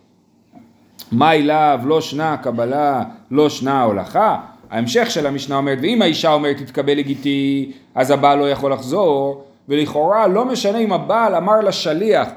מאי 1.12 1.44
לאו, 1.44 1.78
לא 1.86 2.02
שנה 2.02 2.38
קבלה, 2.38 3.04
לא 3.32 3.50
שנה 3.50 3.84
הולכה. 3.84 4.38
ההמשך 4.70 5.12
של 5.12 5.28
המשנה 5.28 5.58
אומרת, 5.58 5.78
ואם 5.82 6.02
האישה 6.02 6.34
אומרת 6.34 6.58
תתקבל 6.58 6.98
לגיטי, 6.98 7.72
אז 7.96 8.12
הבעל 8.12 8.40
לא 8.40 8.50
יכול 8.50 8.74
לחזור, 8.74 9.44
ולכאורה 9.70 10.28
לא 10.28 10.46
משנה 10.46 10.78
אם 10.78 10.94
הבעל 10.94 11.36
אמר 11.36 11.62
לשליח 11.62 12.28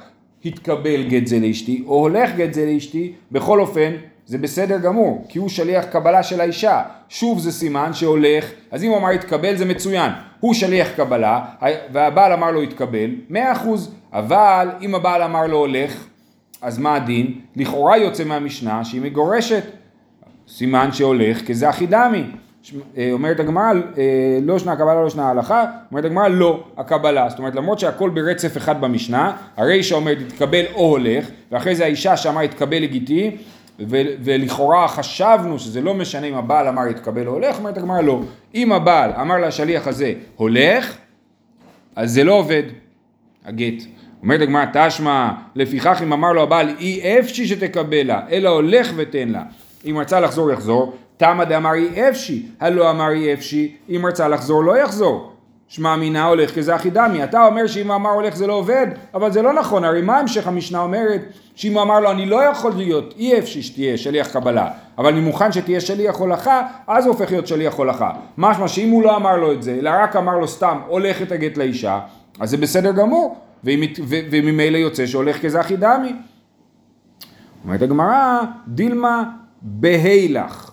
התקבל 0.44 1.02
גט 1.02 1.26
זה 1.26 1.38
לאשתי, 1.40 1.84
או 1.86 1.94
הולך 1.94 2.30
גט 2.36 2.52
זה 2.52 2.66
לאשתי, 2.66 3.12
בכל 3.32 3.60
אופן 3.60 3.92
זה 4.26 4.38
בסדר 4.38 4.78
גמור, 4.78 5.24
כי 5.28 5.38
הוא 5.38 5.48
שליח 5.48 5.84
קבלה 5.84 6.22
של 6.22 6.40
האישה. 6.40 6.82
שוב 7.08 7.38
זה 7.38 7.52
סימן 7.52 7.92
שהולך, 7.92 8.50
אז 8.70 8.84
אם 8.84 8.90
הוא 8.90 8.98
אמר 8.98 9.08
התקבל 9.08 9.56
זה 9.56 9.64
מצוין. 9.64 10.12
הוא 10.40 10.54
שליח 10.54 10.88
קבלה, 10.96 11.40
והבעל 11.92 12.32
אמר 12.32 12.50
לו 12.50 12.62
התקבל, 12.62 13.10
מאה 13.30 13.52
אחוז. 13.52 13.94
אבל 14.12 14.68
אם 14.80 14.94
הבעל 14.94 15.22
אמר 15.22 15.46
לו 15.46 15.56
הולך, 15.56 16.04
אז 16.64 16.78
מה 16.78 16.94
הדין? 16.94 17.40
לכאורה 17.56 17.98
יוצא 17.98 18.24
מהמשנה 18.24 18.84
שהיא 18.84 19.02
מגורשת. 19.02 19.62
סימן 20.48 20.92
שהולך 20.92 21.46
כזכי 21.46 21.86
דמי. 21.86 22.24
אה, 22.96 23.08
אומרת 23.12 23.40
הגמרא, 23.40 23.72
אה, 23.98 24.38
לא 24.42 24.58
שנה 24.58 24.72
הקבלה, 24.72 25.02
לא 25.02 25.10
שנה 25.10 25.28
ההלכה, 25.28 25.64
אומרת 25.90 26.04
הגמרא, 26.04 26.28
לא 26.28 26.64
הקבלה. 26.76 27.28
זאת 27.28 27.38
אומרת, 27.38 27.54
למרות 27.54 27.78
שהכל 27.78 28.10
ברצף 28.10 28.56
אחד 28.56 28.80
במשנה, 28.80 29.36
הרי 29.56 29.82
שאומרת 29.82 30.18
התקבל 30.26 30.64
או 30.74 30.90
הולך, 30.90 31.30
ואחרי 31.52 31.74
זה 31.74 31.84
האישה 31.84 32.16
שאמרה 32.16 32.42
התקבל 32.42 32.82
לגיטי, 32.82 33.36
ולכאורה 34.24 34.88
חשבנו 34.88 35.58
שזה 35.58 35.80
לא 35.80 35.94
משנה 35.94 36.26
אם 36.26 36.34
הבעל 36.34 36.68
אמר 36.68 36.88
יתקבל 36.88 37.26
או 37.26 37.32
הולך, 37.32 37.58
אומרת 37.58 37.78
הגמרא 37.78 38.00
לא. 38.00 38.20
אם 38.54 38.72
הבעל 38.72 39.10
אמר 39.20 39.38
לשליח 39.38 39.86
הזה 39.86 40.12
הולך, 40.36 40.96
אז 41.96 42.12
זה 42.12 42.24
לא 42.24 42.32
עובד, 42.32 42.62
הגט. 43.44 43.93
אומרת 44.24 44.40
הגמרא 44.40 44.64
תשמע, 44.72 45.30
לפיכך 45.54 46.00
אם 46.02 46.12
אמר 46.12 46.32
לו 46.32 46.42
הבעל 46.42 46.68
אי 46.78 47.18
אפשי 47.20 47.46
שתקבלה, 47.46 48.20
אלא 48.30 48.48
הולך 48.48 48.92
ותן 48.96 49.28
לה. 49.28 49.42
אם 49.90 49.98
רצה 50.00 50.20
לחזור 50.20 50.50
יחזור, 50.50 50.92
תמא 51.16 51.44
דאמר 51.44 51.74
אי 51.74 52.08
אפשי, 52.08 52.46
הלא 52.60 52.90
אמר 52.90 53.10
אי 53.10 53.34
אפשי, 53.34 53.76
אם 53.88 54.06
רצה 54.06 54.28
לחזור 54.28 54.64
לא 54.64 54.78
יחזור. 54.78 55.32
שמע 55.68 55.96
מינה 55.96 56.24
הולך 56.24 56.54
כזה 56.54 56.76
אחי 56.76 56.90
דמי. 56.90 57.24
אתה 57.24 57.46
אומר 57.46 57.66
שאם 57.66 57.88
הוא 57.88 57.96
אמר 57.96 58.10
הולך 58.10 58.36
זה 58.36 58.46
לא 58.46 58.52
עובד, 58.52 58.86
אבל 59.14 59.32
זה 59.32 59.42
לא 59.42 59.52
נכון, 59.52 59.84
הרי 59.84 60.02
מה 60.02 60.18
המשך 60.18 60.46
המשנה 60.46 60.80
אומרת? 60.80 61.20
שאם 61.54 61.74
הוא 61.74 61.82
אמר 61.82 62.00
לו 62.00 62.10
אני 62.10 62.26
לא 62.26 62.44
יכול 62.44 62.72
להיות, 62.76 63.14
אי 63.18 63.38
אפשר 63.38 63.60
שתהיה 63.60 63.96
שליח 63.96 64.28
קבלה, 64.28 64.68
אבל 64.98 65.12
אני 65.12 65.20
מוכן 65.20 65.52
שתהיה 65.52 65.80
שליח 65.80 66.16
הולכה, 66.16 66.62
אז 66.86 67.06
הוא 67.06 67.12
הופך 67.12 67.30
להיות 67.30 67.46
שליח 67.46 67.74
הולכה. 67.74 68.10
משמע 68.38 68.68
שאם 68.68 68.90
הוא 68.90 69.02
לא 69.02 69.16
אמר 69.16 69.36
לו 69.36 69.52
את 69.52 69.62
זה, 69.62 69.76
אלא 69.80 69.90
רק 70.02 70.16
אמר 70.16 70.38
לו 70.38 70.48
סתם 70.48 70.78
הולך 70.88 71.22
את 71.22 71.32
הגט 71.32 71.56
לאישה, 71.56 72.00
אז 72.40 72.50
זה 72.50 72.56
בסדר 72.56 72.92
גמור, 72.92 73.36
וממילא 74.30 74.78
יוצא 74.78 75.06
שהולך 75.06 75.42
כזה 75.42 75.60
אחי 75.60 75.76
דמי. 75.76 76.12
אומרת 77.64 77.82
הגמרא, 77.82 78.40
דילמה 78.68 79.24
בהילך. 79.62 80.70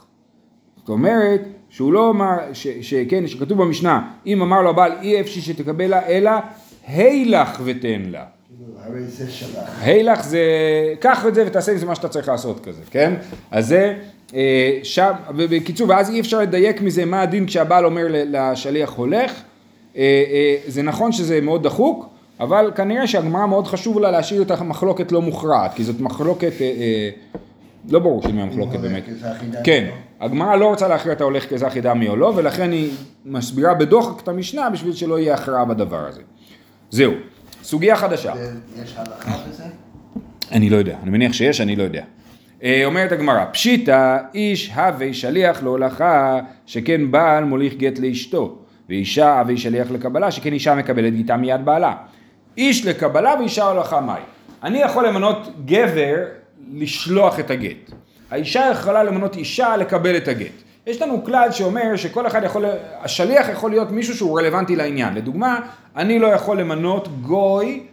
זאת 0.78 0.90
אומרת, 0.90 1.42
שהוא 1.70 1.94
לא 1.94 2.10
אמר, 2.10 2.38
ש, 2.54 2.68
שכן, 2.68 3.28
שכתוב 3.28 3.64
במשנה, 3.64 4.10
אם 4.26 4.42
אמר 4.42 4.62
לו 4.62 4.70
הבעל 4.70 4.92
אי 5.02 5.22
אפשי 5.22 5.42
שתקבל 5.42 5.88
לה, 5.88 6.08
אלא 6.08 6.32
הילך 6.88 7.62
ותן 7.66 8.02
לה. 8.06 8.26
הילך 9.82 10.24
זה, 10.24 10.44
קח 11.00 11.26
את 11.26 11.36
זה 11.36 11.44
ותעשה 11.48 11.72
עם 11.72 11.78
זה 11.78 11.86
מה 11.86 11.96
שאתה 11.96 12.08
צריך 12.08 12.28
לעשות 12.28 12.66
כזה, 12.66 12.82
כן? 12.92 13.14
אז 13.52 13.68
זה, 13.68 13.96
אה, 14.36 14.80
שם, 14.84 15.12
ובקיצור, 15.36 15.90
ואז 15.90 16.10
אי 16.10 16.20
אפשר 16.20 16.40
לדייק 16.40 16.82
מזה 16.82 17.06
מה 17.06 17.22
הדין 17.22 17.46
כשהבעל 17.46 17.86
אומר 17.86 18.06
לשליח 18.10 18.94
הולך. 18.94 19.32
אה, 19.32 20.24
אה, 20.32 20.56
זה 20.68 20.82
נכון 20.82 21.12
שזה 21.12 21.42
מאוד 21.42 21.64
דחוק, 21.64 22.11
אבל 22.42 22.72
כנראה 22.76 23.08
שהגמרא 23.08 23.46
מאוד 23.46 23.68
חשוב 23.68 24.00
לה 24.00 24.12
להשאיר 24.12 24.42
את 24.42 24.52
המחלוקת 24.52 25.12
לא 25.12 25.22
מוכרעת, 25.22 25.74
כי 25.74 25.84
זאת 25.84 26.00
מחלוקת, 26.00 26.54
לא 27.90 28.00
ברור 28.00 28.22
של 28.22 28.32
מי 28.32 28.42
המחלוקת 28.42 28.80
באמת. 28.80 29.04
כן, 29.64 29.90
הגמרא 30.20 30.56
לא 30.56 30.66
רוצה 30.66 30.88
להכריע 30.88 31.16
את 31.16 31.22
ההולך 31.22 31.50
כאזרח 31.50 31.78
דמי 31.78 32.10
או 32.10 32.16
לא, 32.16 32.34
ולכן 32.36 32.72
היא 32.72 32.92
מסבירה 33.26 33.74
בדוחק 33.74 34.24
את 34.24 34.28
המשנה 34.28 34.70
בשביל 34.70 34.94
שלא 34.94 35.20
יהיה 35.20 35.34
הכרעה 35.34 35.66
בדבר 35.66 36.08
הזה. 36.08 36.22
זהו, 36.90 37.14
סוגיה 37.64 37.96
חדשה. 37.96 38.34
יש 38.84 38.96
הלכה 38.98 39.38
בזה? 39.50 39.64
אני 40.52 40.70
לא 40.70 40.78
יודע, 40.78 40.98
אני 41.04 41.12
מניח 41.12 41.34
שיש, 41.34 41.62
אני 41.62 41.76
לא 41.76 41.84
יודע. 41.84 42.04
אה, 42.64 42.86
אומרת 42.86 43.12
הגמרא, 43.12 43.46
פשיטא 43.52 44.18
איש 44.34 44.72
הווה 44.76 45.14
שליח 45.14 45.64
להולכה, 45.64 46.40
שכן 46.66 47.12
בעל 47.12 47.44
מוליך 47.44 47.74
גט 47.74 48.00
לאשתו, 48.00 48.58
ואישה 48.90 49.40
הווה 49.40 49.58
שליח 49.58 49.92
לקבלה, 49.92 50.32
שכן 50.32 50.54
אישה 50.54 50.76
מקבלת 50.76 51.14
גיטה 51.14 51.38
מיד 51.38 51.66
בעלה. 51.66 51.94
איש 52.62 52.86
לקבלה 52.86 53.36
ואישה 53.40 53.66
הולכה 53.66 54.02
מאי. 54.02 54.22
אני 54.64 54.82
יכול 54.82 55.08
למנות 55.08 55.48
גבר 55.66 56.18
לשלוח 56.74 57.40
את 57.40 57.52
הגט. 57.52 57.92
האישה 58.32 58.70
יכולה 58.72 59.04
למנות 59.04 59.36
אישה 59.36 59.78
לקבל 59.78 60.18
את 60.18 60.28
הגט. 60.28 60.52
יש 60.88 61.02
לנו 61.02 61.26
כלל 61.26 61.52
שאומר 61.52 61.96
שכל 61.96 62.28
אחד 62.28 62.44
יכול, 62.44 62.66
השליח 63.02 63.50
יכול 63.50 63.70
להיות 63.70 63.92
מישהו 63.92 64.16
שהוא 64.16 64.40
רלוונטי 64.40 64.76
לעניין. 64.76 65.14
לדוגמה, 65.14 65.60
אני 65.96 66.20
לא 66.20 66.28
יכול 66.28 66.60
למנות 66.60 67.08
גוי 67.22 67.84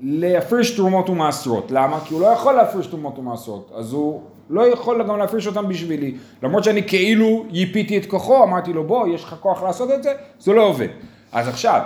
להפריש 0.00 0.70
תרומות 0.70 1.10
ומעשרות. 1.10 1.70
למה? 1.70 2.00
כי 2.04 2.14
הוא 2.14 2.22
לא 2.22 2.26
יכול 2.26 2.54
להפריש 2.54 2.86
תרומות 2.86 3.18
ומעשרות. 3.18 3.72
אז 3.76 3.92
הוא 3.92 4.22
לא 4.50 4.72
יכול 4.72 5.02
גם 5.02 5.18
להפריש 5.18 5.46
אותם 5.46 5.68
בשבילי. 5.68 6.14
למרות 6.42 6.64
שאני 6.64 6.82
כאילו 6.82 7.44
ייפיתי 7.50 7.98
את 7.98 8.06
כוחו, 8.06 8.44
אמרתי 8.44 8.72
לו 8.72 8.84
בוא, 8.84 9.08
יש 9.08 9.24
לך 9.24 9.34
כוח 9.40 9.62
לעשות 9.62 9.90
את 9.90 10.02
זה, 10.02 10.12
זה 10.38 10.52
לא 10.52 10.62
עובד. 10.62 10.88
אז 11.32 11.48
עכשיו, 11.48 11.80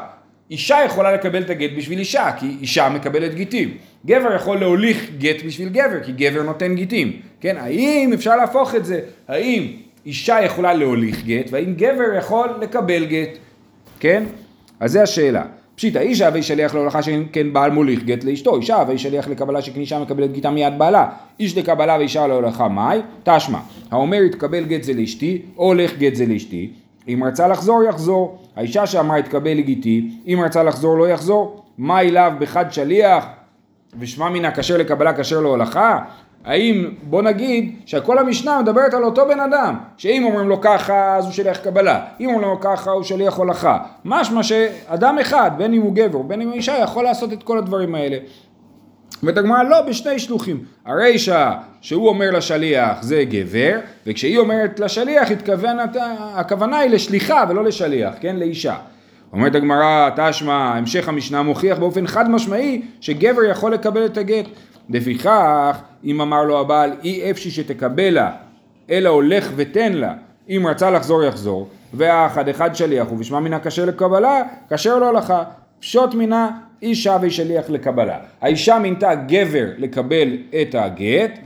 אישה 0.50 0.76
יכולה 0.86 1.12
לקבל 1.12 1.42
את 1.42 1.50
הגט 1.50 1.70
בשביל 1.76 1.98
אישה, 1.98 2.30
כי 2.38 2.56
אישה 2.60 2.88
מקבלת 2.88 3.34
גיטים. 3.34 3.74
גבר 4.06 4.34
יכול 4.34 4.58
להוליך 4.58 5.10
גט 5.18 5.42
בשביל 5.46 5.68
גבר, 5.68 6.02
כי 6.04 6.12
גבר 6.12 6.42
נותן 6.42 6.74
גיטים. 6.74 7.12
כן, 7.40 7.56
האם 7.56 8.12
אפשר 8.14 8.36
להפוך 8.36 8.74
את 8.74 8.84
זה? 8.84 9.00
האם 9.28 9.66
אישה 10.06 10.38
יכולה 10.44 10.74
להוליך 10.74 11.24
גט, 11.24 11.46
והאם 11.50 11.74
גבר 11.74 12.14
יכול 12.18 12.48
לקבל 12.60 13.04
גט? 13.04 13.38
כן? 14.00 14.24
אז 14.80 14.92
זה 14.92 15.02
השאלה. 15.02 15.44
פשיטא 15.74 15.98
אישה 15.98 16.26
הווי 16.26 16.42
שליח 16.42 16.74
להולכה 16.74 17.02
שכן 17.02 17.52
בעל 17.52 17.70
מוליך 17.70 18.04
גט 18.04 18.24
לאשתו, 18.24 18.56
אישה 18.56 18.76
הווי 18.76 18.98
שליח 18.98 19.28
לקבלה 19.28 19.62
שכן 19.62 19.80
אישה 19.80 19.98
מקבלת 19.98 20.32
גיטה 20.32 20.50
מיד 20.50 20.72
בעלה, 20.78 21.08
איש 21.40 21.58
לקבלה 21.58 21.96
ואישה 21.98 22.26
להולכה 22.26 22.68
מאי, 22.68 23.00
תשמע, 23.24 23.58
האומר 23.90 24.22
יתקבל 24.22 24.64
גט 24.64 24.82
זה 24.82 24.92
לאשתי, 24.92 25.42
או 25.58 25.66
הולך 25.66 25.98
גט 25.98 26.14
זה 26.14 26.26
לאשתי, 26.26 26.70
אם 27.08 27.24
רצה 27.24 27.48
לחזור 27.48 27.82
יחזור, 27.84 28.39
האישה 28.56 28.86
שאמרה 28.86 29.18
יתקבל 29.18 29.50
לגיטי, 29.50 30.10
אם 30.26 30.40
רצה 30.44 30.62
לחזור 30.62 30.98
לא 30.98 31.08
יחזור, 31.08 31.62
מה 31.78 32.00
אליו 32.00 32.32
בחד 32.38 32.72
שליח 32.72 33.26
ושמע 33.98 34.28
מן 34.28 34.44
הכשר 34.44 34.76
לקבלה 34.76 35.12
כשר 35.12 35.40
להולכה? 35.40 35.98
האם, 36.44 36.90
בוא 37.02 37.22
נגיד 37.22 37.74
שכל 37.86 38.18
המשנה 38.18 38.62
מדברת 38.62 38.94
על 38.94 39.04
אותו 39.04 39.28
בן 39.28 39.40
אדם, 39.40 39.78
שאם 39.96 40.24
אומרים 40.24 40.48
לו 40.48 40.60
ככה 40.60 41.16
אז 41.16 41.24
הוא 41.24 41.32
שליח 41.32 41.58
קבלה, 41.58 42.00
אם 42.20 42.28
אומרים 42.28 42.48
לו 42.48 42.60
ככה 42.60 42.90
הוא 42.90 43.02
שליח 43.02 43.36
הולכה. 43.36 43.78
משמע 44.04 44.42
שאדם 44.42 45.18
אחד, 45.18 45.50
בין 45.56 45.74
אם 45.74 45.82
הוא 45.82 45.94
גבר 45.94 46.22
בין 46.22 46.40
אם 46.40 46.48
הוא 46.48 46.56
אישה, 46.56 46.78
יכול 46.78 47.04
לעשות 47.04 47.32
את 47.32 47.42
כל 47.42 47.58
הדברים 47.58 47.94
האלה. 47.94 48.16
אומרת 49.22 49.38
הגמרא 49.38 49.62
לא 49.62 49.80
בשני 49.80 50.18
שלוחים, 50.18 50.64
הרישא 50.86 51.50
שהוא 51.80 52.08
אומר 52.08 52.30
לשליח 52.30 53.02
זה 53.02 53.24
גבר, 53.30 53.78
וכשהיא 54.06 54.38
אומרת 54.38 54.80
לשליח 54.80 55.30
התכוון, 55.30 55.76
הכוונה 56.34 56.78
היא 56.78 56.90
לשליחה 56.90 57.44
ולא 57.48 57.64
לשליח, 57.64 58.14
כן, 58.20 58.36
לאישה. 58.36 58.76
אומרת 59.32 59.54
הגמרא, 59.54 60.10
תשמע, 60.16 60.74
המשך 60.76 61.08
המשנה 61.08 61.42
מוכיח 61.42 61.78
באופן 61.78 62.06
חד 62.06 62.30
משמעי 62.30 62.82
שגבר 63.00 63.44
יכול 63.44 63.74
לקבל 63.74 64.04
את 64.04 64.18
הגט. 64.18 64.46
לפיכך, 64.90 65.80
אם 66.04 66.20
אמר 66.20 66.42
לו 66.42 66.60
הבעל 66.60 66.92
אי 67.04 67.30
אפשי 67.30 67.50
שתקבלה, 67.50 68.30
אלא 68.90 69.08
הולך 69.08 69.50
ותן 69.56 69.92
לה, 69.92 70.14
אם 70.48 70.66
רצה 70.70 70.90
לחזור 70.90 71.24
יחזור, 71.24 71.68
והאחד 71.94 72.48
אחד 72.48 72.74
שליח 72.74 73.12
ובשמה 73.12 73.40
מינה 73.40 73.58
כשר 73.58 73.84
לקבלה, 73.84 74.42
כשר 74.70 74.98
לו 74.98 75.08
הלכה. 75.08 75.42
פשוט 75.80 76.14
מינה 76.14 76.50
אישה 76.82 77.16
ושליח 77.20 77.70
לקבלה. 77.70 78.18
האישה 78.40 78.78
מינתה 78.78 79.14
גבר 79.14 79.66
לקבל 79.78 80.36
את 80.62 80.74
הגט, 80.74 81.38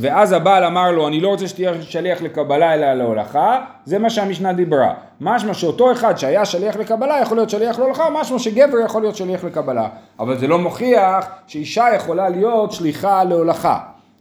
ואז 0.00 0.32
הבעל 0.32 0.64
אמר 0.64 0.90
לו, 0.90 1.08
אני 1.08 1.20
לא 1.20 1.28
רוצה 1.28 1.48
שתהיה 1.48 1.82
שליח 1.82 2.22
לקבלה 2.22 2.74
אלא 2.74 2.94
להולכה, 2.94 3.64
זה 3.84 3.98
מה 3.98 4.10
שהמשנה 4.10 4.52
דיברה. 4.52 4.94
משמע 5.20 5.54
שאותו 5.54 5.92
אחד 5.92 6.18
שהיה 6.18 6.44
שליח 6.44 6.76
לקבלה 6.76 7.18
יכול 7.22 7.36
להיות 7.36 7.50
שליח 7.50 7.78
להולכה, 7.78 8.10
משמע 8.10 8.38
שגבר 8.38 8.78
יכול 8.84 9.02
להיות 9.02 9.16
שליח 9.16 9.44
לקבלה. 9.44 9.88
אבל 10.20 10.38
זה 10.38 10.46
לא 10.46 10.58
מוכיח 10.58 11.28
שאישה 11.46 11.86
יכולה 11.96 12.28
להיות 12.28 12.72
שליחה 12.72 13.24
להולכה. 13.24 13.78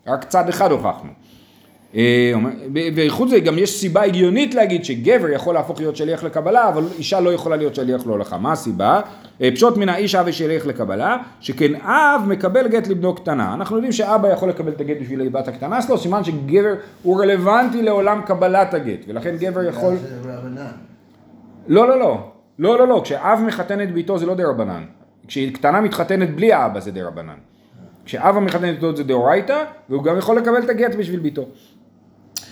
רק 0.08 0.24
צד 0.24 0.50
אחד 0.50 0.72
הוכחנו. 0.72 1.10
אה, 1.96 2.34
וחוץ 2.96 3.30
זה 3.30 3.40
גם 3.40 3.58
יש 3.58 3.80
סיבה 3.80 4.04
הגיונית 4.04 4.56
להגיד 4.56 4.86
שגבר 4.86 5.30
יכול 5.30 5.54
להפוך 5.54 5.80
להיות 5.80 5.96
שליח 5.96 6.24
לקבלה 6.24 6.70
אבל 6.70 6.84
אישה 6.98 7.20
לא 7.20 7.34
יכולה 7.34 7.56
להיות 7.56 7.76
שליח 7.76 8.08
להולכה. 8.08 8.38
מה 8.38 8.52
הסיבה? 8.52 9.02
אה, 9.42 9.50
פשוט 9.56 9.78
מן 9.78 9.90
האיש 9.90 10.16
אב 10.16 10.26
ושליח 10.28 10.66
לקבלה 10.66 11.18
שכן 11.40 11.76
אב 11.76 12.22
מקבל 12.28 12.68
גט 12.68 12.88
לבנו 12.88 13.16
קטנה. 13.16 13.54
אנחנו 13.54 13.76
יודעים 13.76 13.92
שאבא 13.92 14.28
יכול 14.28 14.50
לקבל 14.50 14.72
את 14.72 14.82
הגט 14.82 14.98
בשביל 15.02 15.22
הבת 15.22 15.48
הקטנה 15.48 15.82
שלו 15.82 15.98
סימן 15.98 16.24
שגבר 16.24 16.74
הוא 17.04 17.22
רלוונטי 17.22 17.82
לעולם 17.82 18.22
קבלת 18.26 18.74
הגט 18.74 19.00
ולכן 19.08 19.36
גבר 19.38 19.64
יכול... 19.64 19.94
לא 21.68 21.90
לא 21.90 22.00
לא 22.00 22.18
לא 22.60 22.78
לא 22.78 22.88
לא 22.88 23.02
כשאב 23.04 23.40
מחתן 23.48 23.82
את 23.82 23.94
ביתו 23.94 24.18
זה 24.18 24.26
לא 24.26 24.36
דה 24.36 24.48
רבנן 24.48 24.84
כשהיא 25.28 25.54
קטנה 25.54 25.82
מתחתנת 25.82 26.36
בלי 26.36 26.54
האבא 26.54 26.80
זה 26.80 26.92
דה 26.92 27.08
רבנן. 27.08 27.38
כשאבא 28.06 28.40
מחתן 28.40 28.66
איתו 28.66 28.96
זה 28.96 29.04
דאורייתא, 29.04 29.64
והוא 29.90 30.04
גם 30.04 30.18
יכול 30.18 30.38
לקבל 30.38 30.64
את 30.64 30.70
הגט 30.70 30.96
בשביל 30.96 31.20
ביתו. 31.20 31.46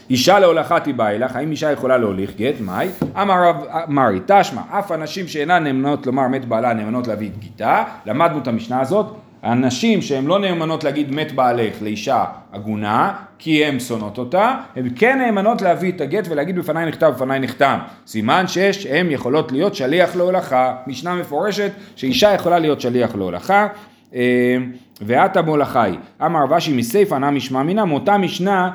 אישה 0.09 0.39
להולכה 0.39 0.79
תיבא 0.79 1.09
אלך, 1.09 1.35
האם 1.35 1.51
אישה 1.51 1.71
יכולה 1.71 1.97
להוליך 1.97 2.35
גט? 2.37 2.53
מאי? 2.61 2.89
אמר 3.21 3.43
רב 3.43 3.55
מרי, 3.87 4.19
תשמע, 4.25 4.61
אף 4.71 4.91
הנשים 4.91 5.27
שאינן 5.27 5.63
נאמנות 5.63 6.05
לומר 6.05 6.27
מת 6.27 6.45
בעלה 6.45 6.73
נאמנות 6.73 7.07
להביא 7.07 7.29
את 7.29 7.37
גיתה, 7.37 7.83
למדנו 8.05 8.37
את 8.37 8.47
המשנה 8.47 8.81
הזאת, 8.81 9.05
הנשים 9.43 10.01
שהן 10.01 10.25
לא 10.25 10.39
נאמנות 10.39 10.83
להגיד 10.83 11.11
מת 11.11 11.31
בעלך 11.31 11.81
לאישה 11.81 12.25
עגונה, 12.51 13.13
כי 13.39 13.65
הן 13.65 13.79
שונאות 13.79 14.17
אותה, 14.17 14.55
הן 14.75 14.89
כן 14.95 15.19
נאמנות 15.19 15.61
להביא 15.61 15.91
את 15.91 16.01
הגט 16.01 16.27
ולהגיד 16.29 16.59
בפניי 16.59 16.85
נכתב 16.85 17.07
בפניי 17.15 17.39
נחתם. 17.39 17.79
סימן 18.07 18.47
שש, 18.47 18.85
הן 18.85 19.11
יכולות 19.11 19.51
להיות 19.51 19.75
שליח 19.75 20.15
להולכה. 20.15 20.75
משנה 20.87 21.15
מפורשת 21.15 21.71
שאישה 21.95 22.33
יכולה 22.33 22.59
להיות 22.59 22.81
שליח 22.81 23.15
להולכה. 23.15 23.67
אה, 24.15 24.57
ועתה 25.01 25.41
מולכי, 25.41 25.79
אמר 26.25 26.43
רב 26.43 26.53
אשי 26.53 26.73
מסיפא 26.73 27.15
נע 27.15 27.29
משמע 27.29 27.63
מינה, 27.63 27.85
מאותה 27.85 28.17
משנה 28.17 28.71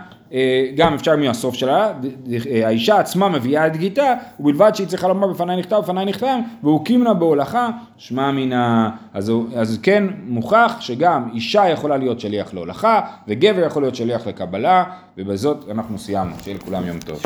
גם 0.77 0.95
אפשר 0.95 1.17
מהסוף 1.17 1.55
שלה, 1.55 1.93
אה, 2.51 2.67
האישה 2.67 2.99
עצמה 2.99 3.29
מביאה 3.29 3.67
את 3.67 3.77
גיתה, 3.77 4.15
ובלבד 4.41 4.75
שהיא 4.75 4.87
צריכה 4.87 5.09
לומר 5.09 5.27
בפניי 5.27 5.57
נכתב 5.57 5.77
בפניי 5.77 6.05
נחתם, 6.05 6.41
והוא 6.63 6.85
קימנה 6.85 7.15
בהולכה, 7.15 7.69
שמע 7.97 8.31
מינה, 8.31 8.91
אז, 9.15 9.33
אז 9.57 9.79
כן 9.83 10.05
מוכח 10.27 10.77
שגם 10.81 11.29
אישה 11.35 11.69
יכולה 11.69 11.97
להיות 11.97 12.21
שליח 12.21 12.55
להולכה, 12.55 13.01
וגבר 13.29 13.65
יכול 13.67 13.83
להיות 13.83 13.95
שליח 13.95 14.27
לקבלה, 14.27 14.85
ובזאת 15.19 15.69
אנחנו 15.71 15.99
סיימנו, 15.99 16.35
שיהיה 16.43 16.57
לכולם 16.57 16.87
יום 16.87 16.99
טוב. 16.99 17.23